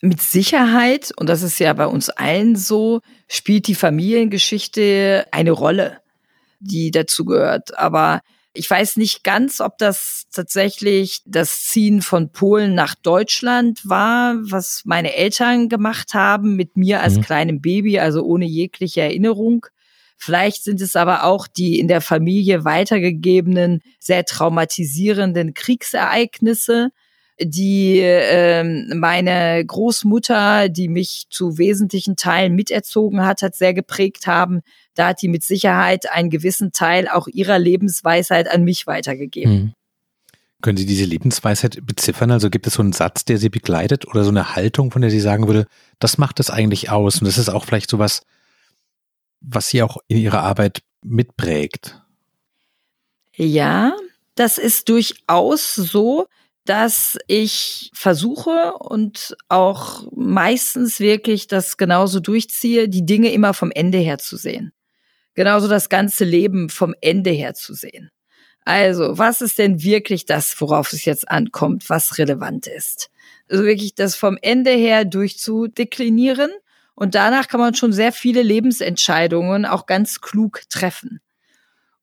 Mit 0.00 0.20
Sicherheit, 0.20 1.12
und 1.16 1.28
das 1.28 1.42
ist 1.42 1.60
ja 1.60 1.72
bei 1.74 1.86
uns 1.86 2.10
allen 2.10 2.56
so, 2.56 3.00
spielt 3.28 3.68
die 3.68 3.76
Familiengeschichte 3.76 5.26
eine 5.30 5.52
Rolle, 5.52 6.01
die 6.62 6.90
dazu 6.90 7.24
gehört. 7.24 7.78
Aber 7.78 8.22
ich 8.54 8.68
weiß 8.68 8.96
nicht 8.98 9.24
ganz, 9.24 9.60
ob 9.60 9.78
das 9.78 10.26
tatsächlich 10.30 11.22
das 11.24 11.64
Ziehen 11.64 12.02
von 12.02 12.32
Polen 12.32 12.74
nach 12.74 12.94
Deutschland 12.94 13.80
war, 13.88 14.36
was 14.42 14.82
meine 14.84 15.14
Eltern 15.14 15.68
gemacht 15.68 16.12
haben 16.12 16.56
mit 16.56 16.76
mir 16.76 17.00
als 17.00 17.16
mhm. 17.16 17.22
kleinem 17.22 17.60
Baby, 17.60 17.98
also 17.98 18.22
ohne 18.22 18.44
jegliche 18.44 19.00
Erinnerung. 19.00 19.66
Vielleicht 20.18 20.64
sind 20.64 20.80
es 20.80 20.96
aber 20.96 21.24
auch 21.24 21.46
die 21.48 21.78
in 21.78 21.88
der 21.88 22.00
Familie 22.00 22.64
weitergegebenen, 22.64 23.80
sehr 23.98 24.24
traumatisierenden 24.24 25.54
Kriegsereignisse, 25.54 26.90
die 27.44 28.00
äh, 28.00 28.64
meine 28.94 29.64
Großmutter, 29.64 30.68
die 30.68 30.88
mich 30.88 31.26
zu 31.30 31.58
wesentlichen 31.58 32.16
Teilen 32.16 32.54
miterzogen 32.54 33.24
hat, 33.24 33.42
hat 33.42 33.54
sehr 33.54 33.74
geprägt 33.74 34.26
haben. 34.26 34.60
Da 34.94 35.08
hat 35.08 35.22
die 35.22 35.28
mit 35.28 35.42
Sicherheit 35.42 36.10
einen 36.10 36.30
gewissen 36.30 36.72
Teil 36.72 37.08
auch 37.08 37.28
ihrer 37.28 37.58
Lebensweisheit 37.58 38.50
an 38.50 38.64
mich 38.64 38.86
weitergegeben. 38.86 39.52
Mhm. 39.52 39.72
Können 40.62 40.78
Sie 40.78 40.86
diese 40.86 41.04
Lebensweisheit 41.04 41.84
beziffern? 41.84 42.30
Also 42.30 42.48
gibt 42.48 42.68
es 42.68 42.74
so 42.74 42.82
einen 42.82 42.92
Satz, 42.92 43.24
der 43.24 43.36
Sie 43.36 43.48
begleitet 43.48 44.06
oder 44.06 44.22
so 44.22 44.30
eine 44.30 44.54
Haltung, 44.54 44.92
von 44.92 45.02
der 45.02 45.10
Sie 45.10 45.18
sagen 45.18 45.48
würde, 45.48 45.66
das 45.98 46.18
macht 46.18 46.38
es 46.38 46.50
eigentlich 46.50 46.88
aus 46.88 47.20
und 47.20 47.26
das 47.26 47.36
ist 47.36 47.48
auch 47.48 47.64
vielleicht 47.64 47.90
so 47.90 47.98
was, 47.98 48.22
was 49.40 49.68
Sie 49.68 49.82
auch 49.82 49.96
in 50.06 50.18
Ihrer 50.18 50.42
Arbeit 50.42 50.82
mitprägt? 51.02 52.00
Ja, 53.34 53.92
das 54.36 54.58
ist 54.58 54.88
durchaus 54.88 55.74
so 55.74 56.28
dass 56.64 57.18
ich 57.26 57.90
versuche 57.94 58.74
und 58.78 59.36
auch 59.48 60.06
meistens 60.14 61.00
wirklich 61.00 61.48
das 61.48 61.76
genauso 61.76 62.20
durchziehe, 62.20 62.88
die 62.88 63.04
Dinge 63.04 63.32
immer 63.32 63.52
vom 63.54 63.70
Ende 63.72 63.98
her 63.98 64.18
zu 64.18 64.36
sehen. 64.36 64.72
Genauso 65.34 65.66
das 65.66 65.88
ganze 65.88 66.24
Leben 66.24 66.68
vom 66.68 66.94
Ende 67.00 67.30
her 67.30 67.54
zu 67.54 67.74
sehen. 67.74 68.10
Also, 68.64 69.18
was 69.18 69.40
ist 69.40 69.58
denn 69.58 69.82
wirklich 69.82 70.24
das, 70.24 70.60
worauf 70.60 70.92
es 70.92 71.04
jetzt 71.04 71.28
ankommt, 71.28 71.90
was 71.90 72.18
relevant 72.18 72.68
ist? 72.68 73.10
Also 73.48 73.64
wirklich 73.64 73.94
das 73.94 74.14
vom 74.14 74.38
Ende 74.40 74.70
her 74.70 75.04
durchzudeklinieren 75.04 76.50
und 76.94 77.14
danach 77.14 77.48
kann 77.48 77.60
man 77.60 77.74
schon 77.74 77.92
sehr 77.92 78.12
viele 78.12 78.42
Lebensentscheidungen 78.42 79.66
auch 79.66 79.86
ganz 79.86 80.20
klug 80.20 80.62
treffen. 80.68 81.20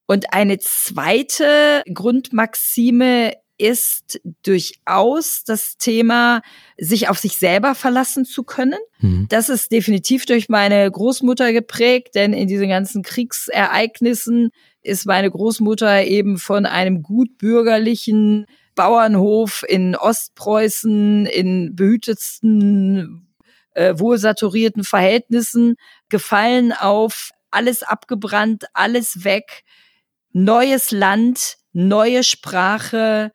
Und 0.06 0.34
eine 0.34 0.58
zweite 0.58 1.82
Grundmaxime 1.92 3.34
ist 3.60 4.20
durchaus 4.42 5.44
das 5.44 5.76
Thema, 5.76 6.40
sich 6.78 7.08
auf 7.08 7.18
sich 7.18 7.36
selber 7.36 7.74
verlassen 7.74 8.24
zu 8.24 8.42
können. 8.42 8.78
Mhm. 9.00 9.26
Das 9.28 9.48
ist 9.48 9.70
definitiv 9.70 10.24
durch 10.24 10.48
meine 10.48 10.90
Großmutter 10.90 11.52
geprägt, 11.52 12.14
denn 12.14 12.32
in 12.32 12.48
diesen 12.48 12.68
ganzen 12.68 13.02
Kriegsereignissen 13.02 14.50
ist 14.82 15.06
meine 15.06 15.30
Großmutter 15.30 16.04
eben 16.04 16.38
von 16.38 16.64
einem 16.64 17.02
gut 17.02 17.36
bürgerlichen 17.36 18.46
Bauernhof 18.74 19.62
in 19.68 19.94
Ostpreußen 19.94 21.26
in 21.26 21.76
behütetsten, 21.76 23.28
äh, 23.74 23.94
wohlsaturierten 23.98 24.84
Verhältnissen 24.84 25.76
gefallen 26.08 26.72
auf 26.72 27.30
alles 27.50 27.82
abgebrannt, 27.82 28.64
alles 28.72 29.24
weg, 29.24 29.64
neues 30.32 30.92
Land, 30.92 31.58
neue 31.72 32.22
Sprache, 32.22 33.32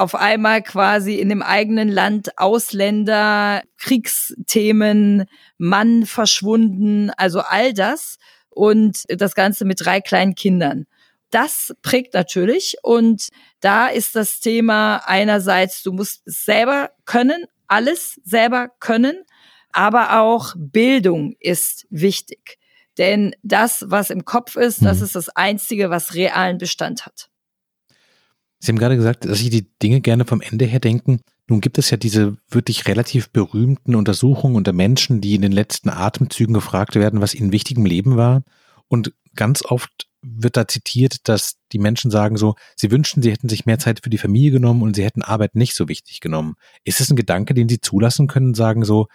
auf 0.00 0.14
einmal 0.14 0.62
quasi 0.62 1.16
in 1.16 1.28
dem 1.28 1.42
eigenen 1.42 1.90
Land 1.90 2.38
Ausländer, 2.38 3.62
Kriegsthemen, 3.76 5.26
Mann 5.58 6.06
verschwunden, 6.06 7.10
also 7.18 7.40
all 7.40 7.74
das 7.74 8.16
und 8.48 9.04
das 9.08 9.34
Ganze 9.34 9.66
mit 9.66 9.84
drei 9.84 10.00
kleinen 10.00 10.34
Kindern. 10.34 10.86
Das 11.30 11.74
prägt 11.82 12.14
natürlich 12.14 12.76
und 12.82 13.28
da 13.60 13.88
ist 13.88 14.16
das 14.16 14.40
Thema 14.40 15.02
einerseits, 15.04 15.82
du 15.82 15.92
musst 15.92 16.26
es 16.26 16.46
selber 16.46 16.90
können, 17.04 17.44
alles 17.68 18.18
selber 18.24 18.70
können, 18.80 19.22
aber 19.70 20.18
auch 20.20 20.54
Bildung 20.56 21.36
ist 21.40 21.86
wichtig. 21.90 22.58
Denn 22.96 23.36
das, 23.42 23.84
was 23.86 24.08
im 24.08 24.24
Kopf 24.24 24.56
ist, 24.56 24.82
das 24.82 24.98
mhm. 24.98 25.04
ist 25.04 25.14
das 25.14 25.28
Einzige, 25.28 25.90
was 25.90 26.14
realen 26.14 26.56
Bestand 26.56 27.04
hat. 27.04 27.30
Sie 28.60 28.70
haben 28.70 28.78
gerade 28.78 28.96
gesagt, 28.96 29.24
dass 29.24 29.38
Sie 29.38 29.50
die 29.50 29.66
Dinge 29.82 30.00
gerne 30.00 30.26
vom 30.26 30.42
Ende 30.42 30.66
her 30.66 30.80
denken. 30.80 31.20
Nun 31.48 31.60
gibt 31.60 31.78
es 31.78 31.90
ja 31.90 31.96
diese 31.96 32.36
wirklich 32.48 32.86
relativ 32.86 33.30
berühmten 33.30 33.94
Untersuchungen 33.96 34.54
unter 34.54 34.72
Menschen, 34.72 35.20
die 35.20 35.34
in 35.34 35.42
den 35.42 35.50
letzten 35.50 35.88
Atemzügen 35.88 36.54
gefragt 36.54 36.94
werden, 36.94 37.20
was 37.20 37.34
ihnen 37.34 37.52
wichtig 37.52 37.78
im 37.78 37.86
Leben 37.86 38.16
war. 38.16 38.42
Und 38.86 39.12
ganz 39.34 39.64
oft 39.64 40.06
wird 40.22 40.56
da 40.58 40.68
zitiert, 40.68 41.28
dass 41.28 41.56
die 41.72 41.78
Menschen 41.78 42.10
sagen 42.10 42.36
so, 42.36 42.54
sie 42.76 42.90
wünschen, 42.90 43.22
sie 43.22 43.32
hätten 43.32 43.48
sich 43.48 43.64
mehr 43.64 43.78
Zeit 43.78 44.00
für 44.02 44.10
die 44.10 44.18
Familie 44.18 44.50
genommen 44.50 44.82
und 44.82 44.94
sie 44.94 45.04
hätten 45.04 45.22
Arbeit 45.22 45.54
nicht 45.54 45.74
so 45.74 45.88
wichtig 45.88 46.20
genommen. 46.20 46.54
Ist 46.84 47.00
es 47.00 47.10
ein 47.10 47.16
Gedanke, 47.16 47.54
den 47.54 47.68
Sie 47.68 47.80
zulassen 47.80 48.26
können 48.26 48.54
sagen 48.54 48.84
so, 48.84 49.06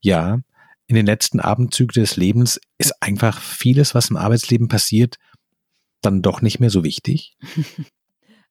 ja, 0.00 0.40
in 0.86 0.96
den 0.96 1.06
letzten 1.06 1.40
Abendzügen 1.40 2.02
des 2.02 2.16
Lebens 2.16 2.58
ist 2.78 2.94
einfach 3.00 3.40
vieles, 3.40 3.94
was 3.94 4.10
im 4.10 4.16
Arbeitsleben 4.16 4.68
passiert, 4.68 5.16
dann 6.00 6.22
doch 6.22 6.40
nicht 6.40 6.60
mehr 6.60 6.70
so 6.70 6.82
wichtig? 6.82 7.36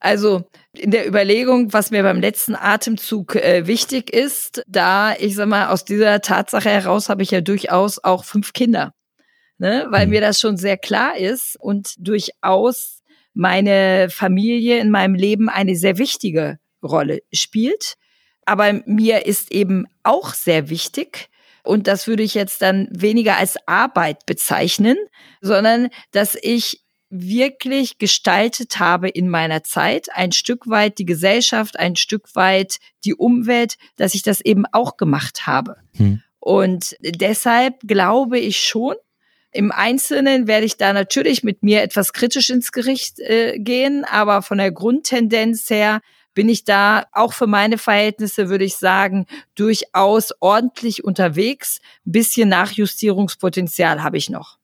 Also 0.03 0.43
in 0.73 0.91
der 0.91 1.07
Überlegung, 1.07 1.71
was 1.71 1.89
mir 1.89 2.03
beim 2.03 2.19
letzten 2.19 2.55
Atemzug 2.55 3.37
äh, 3.37 3.67
wichtig 3.67 4.13
ist, 4.13 4.61
da 4.67 5.15
ich 5.17 5.35
sag 5.35 5.47
mal, 5.47 5.69
aus 5.69 5.85
dieser 5.85 6.19
Tatsache 6.19 6.69
heraus 6.69 7.07
habe 7.07 7.23
ich 7.23 7.31
ja 7.31 7.39
durchaus 7.39 8.03
auch 8.03 8.25
fünf 8.25 8.51
Kinder. 8.51 8.93
Ne? 9.59 9.87
Weil 9.91 10.07
mhm. 10.07 10.11
mir 10.11 10.21
das 10.21 10.41
schon 10.41 10.57
sehr 10.57 10.77
klar 10.77 11.15
ist 11.15 11.55
und 11.57 11.95
durchaus 11.99 13.01
meine 13.33 14.09
Familie 14.09 14.79
in 14.79 14.89
meinem 14.89 15.15
Leben 15.15 15.47
eine 15.47 15.77
sehr 15.77 15.97
wichtige 15.97 16.59
Rolle 16.83 17.21
spielt. 17.31 17.93
Aber 18.45 18.73
mir 18.85 19.25
ist 19.25 19.53
eben 19.53 19.87
auch 20.03 20.33
sehr 20.33 20.69
wichtig, 20.69 21.29
und 21.63 21.87
das 21.87 22.07
würde 22.07 22.23
ich 22.23 22.33
jetzt 22.33 22.61
dann 22.61 22.89
weniger 22.91 23.37
als 23.37 23.55
Arbeit 23.67 24.25
bezeichnen, 24.25 24.97
sondern 25.39 25.87
dass 26.11 26.37
ich 26.41 26.82
wirklich 27.13 27.99
gestaltet 27.99 28.79
habe 28.79 29.07
in 29.07 29.29
meiner 29.29 29.63
Zeit, 29.63 30.07
ein 30.13 30.31
Stück 30.31 30.67
weit 30.67 30.97
die 30.97 31.05
Gesellschaft, 31.05 31.77
ein 31.77 31.95
Stück 31.95 32.35
weit 32.35 32.79
die 33.05 33.13
Umwelt, 33.13 33.77
dass 33.97 34.15
ich 34.15 34.23
das 34.23 34.41
eben 34.41 34.65
auch 34.71 34.97
gemacht 34.97 35.45
habe. 35.45 35.77
Hm. 35.95 36.23
Und 36.39 36.97
deshalb 36.99 37.79
glaube 37.81 38.39
ich 38.39 38.59
schon, 38.59 38.95
im 39.51 39.71
Einzelnen 39.71 40.47
werde 40.47 40.65
ich 40.65 40.77
da 40.77 40.91
natürlich 40.91 41.43
mit 41.43 41.61
mir 41.61 41.83
etwas 41.83 42.13
kritisch 42.13 42.49
ins 42.49 42.71
Gericht 42.71 43.19
äh, 43.19 43.59
gehen, 43.59 44.03
aber 44.05 44.41
von 44.41 44.57
der 44.57 44.71
Grundtendenz 44.71 45.69
her 45.69 46.01
bin 46.33 46.49
ich 46.49 46.63
da 46.63 47.05
auch 47.11 47.33
für 47.33 47.45
meine 47.45 47.77
Verhältnisse, 47.77 48.49
würde 48.49 48.65
ich 48.65 48.75
sagen, 48.75 49.27
durchaus 49.53 50.31
ordentlich 50.39 51.03
unterwegs. 51.03 51.79
Ein 52.07 52.11
bisschen 52.13 52.49
Nachjustierungspotenzial 52.49 54.01
habe 54.01 54.17
ich 54.17 54.31
noch 54.31 54.57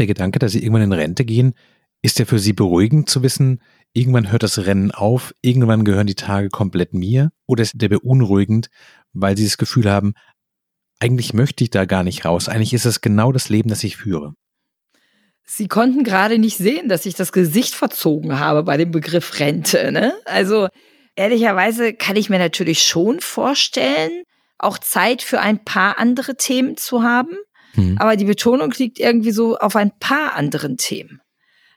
der 0.00 0.06
Gedanke, 0.06 0.38
dass 0.38 0.52
sie 0.52 0.62
irgendwann 0.62 0.82
in 0.82 0.92
Rente 0.92 1.24
gehen, 1.24 1.54
ist 2.02 2.18
ja 2.18 2.24
für 2.24 2.38
sie 2.38 2.52
beruhigend 2.52 3.08
zu 3.10 3.22
wissen, 3.22 3.60
irgendwann 3.92 4.30
hört 4.30 4.42
das 4.42 4.58
Rennen 4.58 4.90
auf, 4.90 5.34
irgendwann 5.42 5.84
gehören 5.84 6.06
die 6.06 6.14
Tage 6.14 6.48
komplett 6.48 6.94
mir, 6.94 7.30
oder 7.46 7.62
ist 7.62 7.72
der 7.74 7.88
beunruhigend, 7.88 8.68
weil 9.12 9.36
sie 9.36 9.44
das 9.44 9.58
Gefühl 9.58 9.90
haben, 9.90 10.14
eigentlich 11.00 11.32
möchte 11.34 11.64
ich 11.64 11.70
da 11.70 11.84
gar 11.84 12.04
nicht 12.04 12.24
raus, 12.24 12.48
eigentlich 12.48 12.74
ist 12.74 12.84
es 12.84 13.00
genau 13.00 13.32
das 13.32 13.48
Leben, 13.48 13.68
das 13.68 13.84
ich 13.84 13.96
führe. 13.96 14.34
Sie 15.44 15.66
konnten 15.66 16.04
gerade 16.04 16.38
nicht 16.38 16.58
sehen, 16.58 16.88
dass 16.90 17.06
ich 17.06 17.14
das 17.14 17.32
Gesicht 17.32 17.74
verzogen 17.74 18.38
habe 18.38 18.64
bei 18.64 18.76
dem 18.76 18.90
Begriff 18.90 19.40
Rente. 19.40 19.90
Ne? 19.92 20.14
Also 20.26 20.68
ehrlicherweise 21.16 21.94
kann 21.94 22.16
ich 22.16 22.28
mir 22.28 22.38
natürlich 22.38 22.82
schon 22.82 23.20
vorstellen, 23.20 24.24
auch 24.58 24.76
Zeit 24.76 25.22
für 25.22 25.40
ein 25.40 25.64
paar 25.64 25.98
andere 25.98 26.36
Themen 26.36 26.76
zu 26.76 27.02
haben. 27.02 27.34
Mhm. 27.74 27.96
Aber 27.98 28.16
die 28.16 28.24
Betonung 28.24 28.72
liegt 28.72 28.98
irgendwie 28.98 29.32
so 29.32 29.58
auf 29.58 29.76
ein 29.76 29.92
paar 29.98 30.34
anderen 30.34 30.76
Themen. 30.76 31.20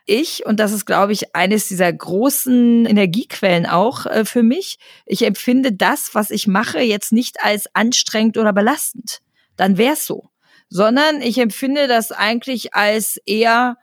Ich, 0.04 0.44
und 0.44 0.58
das 0.58 0.72
ist, 0.72 0.84
glaube 0.84 1.12
ich, 1.12 1.34
eines 1.36 1.68
dieser 1.68 1.92
großen 1.92 2.86
Energiequellen 2.86 3.66
auch 3.66 4.06
äh, 4.06 4.24
für 4.24 4.42
mich, 4.42 4.78
ich 5.06 5.24
empfinde 5.24 5.72
das, 5.72 6.14
was 6.14 6.30
ich 6.30 6.48
mache, 6.48 6.80
jetzt 6.80 7.12
nicht 7.12 7.36
als 7.42 7.72
anstrengend 7.74 8.36
oder 8.36 8.52
belastend. 8.52 9.20
Dann 9.56 9.78
wär's 9.78 10.04
so 10.06 10.32
sondern 10.72 11.20
ich 11.20 11.36
empfinde 11.38 11.86
das 11.86 12.12
eigentlich 12.12 12.74
als 12.74 13.18
eher 13.26 13.76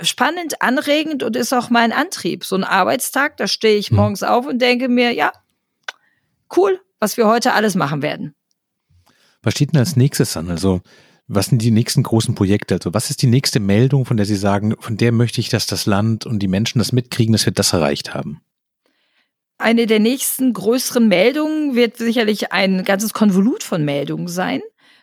spannend, 0.00 0.62
anregend 0.62 1.24
und 1.24 1.34
ist 1.34 1.52
auch 1.52 1.70
mein 1.70 1.92
Antrieb. 1.92 2.44
So 2.44 2.54
ein 2.54 2.62
Arbeitstag, 2.62 3.36
da 3.36 3.48
stehe 3.48 3.76
ich 3.76 3.88
hm. 3.88 3.96
morgens 3.96 4.22
auf 4.22 4.46
und 4.46 4.60
denke 4.60 4.88
mir, 4.88 5.12
ja, 5.12 5.32
cool, 6.56 6.80
was 7.00 7.16
wir 7.16 7.26
heute 7.26 7.52
alles 7.52 7.74
machen 7.74 8.00
werden. 8.00 8.34
Was 9.42 9.54
steht 9.54 9.72
denn 9.72 9.80
als 9.80 9.96
nächstes 9.96 10.36
an? 10.36 10.48
Also, 10.48 10.82
was 11.28 11.46
sind 11.46 11.62
die 11.62 11.70
nächsten 11.70 12.02
großen 12.02 12.34
Projekte? 12.34 12.74
Also, 12.74 12.94
was 12.94 13.10
ist 13.10 13.22
die 13.22 13.26
nächste 13.26 13.60
Meldung, 13.60 14.04
von 14.04 14.16
der 14.16 14.26
Sie 14.26 14.36
sagen, 14.36 14.74
von 14.78 14.96
der 14.96 15.12
möchte 15.12 15.40
ich, 15.40 15.48
dass 15.48 15.66
das 15.66 15.86
Land 15.86 16.26
und 16.26 16.38
die 16.40 16.48
Menschen 16.48 16.78
das 16.78 16.92
mitkriegen, 16.92 17.32
dass 17.32 17.46
wir 17.46 17.52
das 17.52 17.72
erreicht 17.72 18.14
haben? 18.14 18.40
Eine 19.58 19.86
der 19.86 20.00
nächsten 20.00 20.52
größeren 20.52 21.08
Meldungen 21.08 21.74
wird 21.74 21.96
sicherlich 21.96 22.52
ein 22.52 22.84
ganzes 22.84 23.12
Konvolut 23.14 23.62
von 23.62 23.84
Meldungen 23.84 24.28
sein 24.28 24.60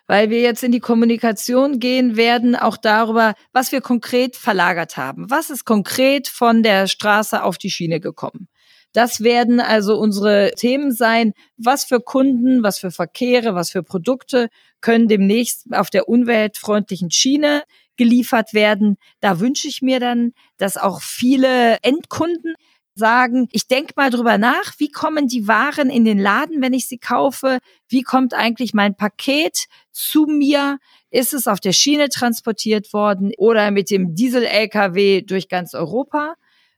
weil 0.07 0.30
wir 0.30 0.41
jetzt 0.41 0.63
in 0.63 0.71
die 0.71 0.80
Kommunikation 0.80 1.80
gehen 1.80 2.17
werden, 2.17 2.55
auch 2.55 2.78
darüber, 2.78 3.36
was 3.51 3.71
wir 3.71 3.82
konkret 3.82 4.36
verlagert 4.36 4.97
haben. 4.97 5.30
Was 5.30 5.49
ist 5.49 5.65
konkret 5.65 6.28
von 6.28 6.63
der 6.63 6.88
Straße 6.88 7.41
auf 7.41 7.57
die 7.57 7.69
Schiene 7.69 7.99
gekommen? 7.99 8.47
Das 8.91 9.24
werden 9.24 9.59
also 9.59 9.97
unsere 9.97 10.51
Themen 10.55 10.91
sein. 10.91 11.34
Was 11.57 11.86
für 11.86 11.99
Kunden, 11.99 12.61
was 12.61 12.78
für 12.80 12.91
Verkehre, 12.91 13.55
was 13.55 13.71
für 13.71 13.82
Produkte 13.82 14.49
können 14.84 15.07
demnächst 15.07 15.65
auf 15.71 15.89
der 15.89 16.07
umweltfreundlichen 16.09 17.09
Schiene 17.09 17.63
geliefert 17.95 18.53
werden. 18.53 18.97
Da 19.21 19.39
wünsche 19.39 19.67
ich 19.67 19.81
mir 19.81 19.99
dann, 19.99 20.34
dass 20.57 20.77
auch 20.77 21.01
viele 21.01 21.77
Endkunden 21.81 22.53
sagen, 22.95 23.47
ich 23.51 23.67
denke 23.67 23.93
mal 23.95 24.09
drüber 24.09 24.38
nach, 24.38 24.73
wie 24.77 24.91
kommen 24.91 25.27
die 25.27 25.47
Waren 25.47 25.89
in 25.89 26.05
den 26.05 26.19
Laden, 26.19 26.61
wenn 26.61 26.73
ich 26.73 26.88
sie 26.88 26.99
kaufe? 26.99 27.59
Wie 27.88 28.03
kommt 28.03 28.34
eigentlich 28.34 28.73
mein 28.73 28.95
Paket 28.95 29.65
zu 29.91 30.25
mir? 30.25 30.77
Ist 31.09 31.34
es 31.34 31.47
auf 31.47 31.59
der 31.59 31.71
Schiene 31.71 32.09
transportiert 32.09 32.93
worden 32.93 33.31
oder 33.38 33.71
mit 33.71 33.89
dem 33.89 34.13
Diesel-LKW 34.15 35.21
durch 35.21 35.47
ganz 35.47 35.73
Europa? 35.73 36.36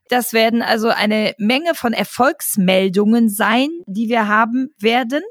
Das 0.08 0.32
werden 0.32 0.62
also 0.62 0.88
eine 0.88 1.34
Menge 1.38 1.74
von 1.74 1.92
Erfolgsmeldungen 1.92 3.28
sein, 3.28 3.68
die 3.86 4.08
wir 4.08 4.28
haben 4.28 4.70
werden, 4.78 5.22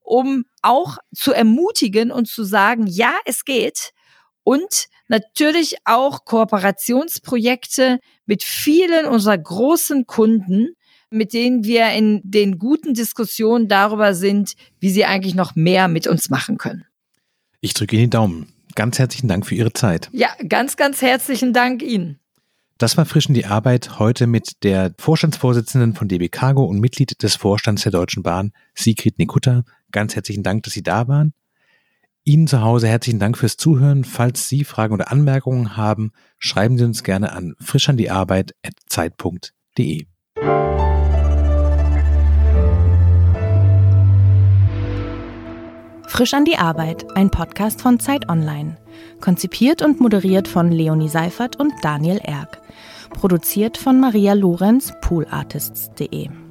um 0.00 0.44
auch 0.66 0.98
zu 1.14 1.32
ermutigen 1.32 2.10
und 2.10 2.28
zu 2.28 2.44
sagen, 2.44 2.86
ja, 2.86 3.14
es 3.24 3.44
geht. 3.44 3.92
Und 4.42 4.86
natürlich 5.08 5.76
auch 5.84 6.24
Kooperationsprojekte 6.24 7.98
mit 8.26 8.44
vielen 8.44 9.06
unserer 9.06 9.38
großen 9.38 10.06
Kunden, 10.06 10.74
mit 11.10 11.32
denen 11.32 11.64
wir 11.64 11.90
in 11.90 12.20
den 12.24 12.58
guten 12.58 12.94
Diskussionen 12.94 13.68
darüber 13.68 14.14
sind, 14.14 14.54
wie 14.80 14.90
sie 14.90 15.04
eigentlich 15.04 15.34
noch 15.34 15.54
mehr 15.54 15.88
mit 15.88 16.06
uns 16.06 16.30
machen 16.30 16.58
können. 16.58 16.84
Ich 17.60 17.74
drücke 17.74 17.96
Ihnen 17.96 18.04
die 18.04 18.10
Daumen. 18.10 18.52
Ganz 18.74 18.98
herzlichen 18.98 19.28
Dank 19.28 19.46
für 19.46 19.54
Ihre 19.54 19.72
Zeit. 19.72 20.08
Ja, 20.12 20.28
ganz, 20.48 20.76
ganz 20.76 21.00
herzlichen 21.00 21.52
Dank 21.52 21.82
Ihnen. 21.82 22.18
Das 22.78 22.98
war 22.98 23.06
Frischen 23.06 23.34
die 23.34 23.46
Arbeit 23.46 23.98
heute 23.98 24.26
mit 24.26 24.62
der 24.62 24.94
Vorstandsvorsitzenden 24.98 25.94
von 25.94 26.08
DB 26.08 26.28
Cargo 26.28 26.64
und 26.64 26.78
Mitglied 26.78 27.22
des 27.22 27.34
Vorstands 27.34 27.84
der 27.84 27.92
Deutschen 27.92 28.22
Bahn, 28.22 28.52
Sigrid 28.74 29.18
Nikutta. 29.18 29.64
Ganz 29.92 30.14
herzlichen 30.14 30.42
Dank, 30.42 30.62
dass 30.64 30.72
Sie 30.72 30.82
da 30.82 31.08
waren. 31.08 31.34
Ihnen 32.24 32.48
zu 32.48 32.60
Hause 32.60 32.88
herzlichen 32.88 33.20
Dank 33.20 33.38
fürs 33.38 33.56
Zuhören. 33.56 34.02
Falls 34.02 34.48
Sie 34.48 34.64
Fragen 34.64 34.92
oder 34.92 35.12
Anmerkungen 35.12 35.76
haben, 35.76 36.10
schreiben 36.38 36.76
Sie 36.76 36.84
uns 36.84 37.04
gerne 37.04 37.30
an 37.32 37.54
frischandiearbeit.zeit.de. 37.60 40.06
Frisch 46.08 46.34
an 46.34 46.44
die 46.44 46.56
Arbeit, 46.56 47.06
ein 47.14 47.30
Podcast 47.30 47.82
von 47.82 48.00
Zeit 48.00 48.28
Online. 48.28 48.78
Konzipiert 49.20 49.82
und 49.82 50.00
moderiert 50.00 50.48
von 50.48 50.72
Leonie 50.72 51.10
Seifert 51.10 51.54
und 51.56 51.72
Daniel 51.82 52.18
Erck. 52.24 52.62
Produziert 53.10 53.76
von 53.76 54.00
Maria 54.00 54.32
Lorenz, 54.32 54.94
poolartists.de. 55.02 56.45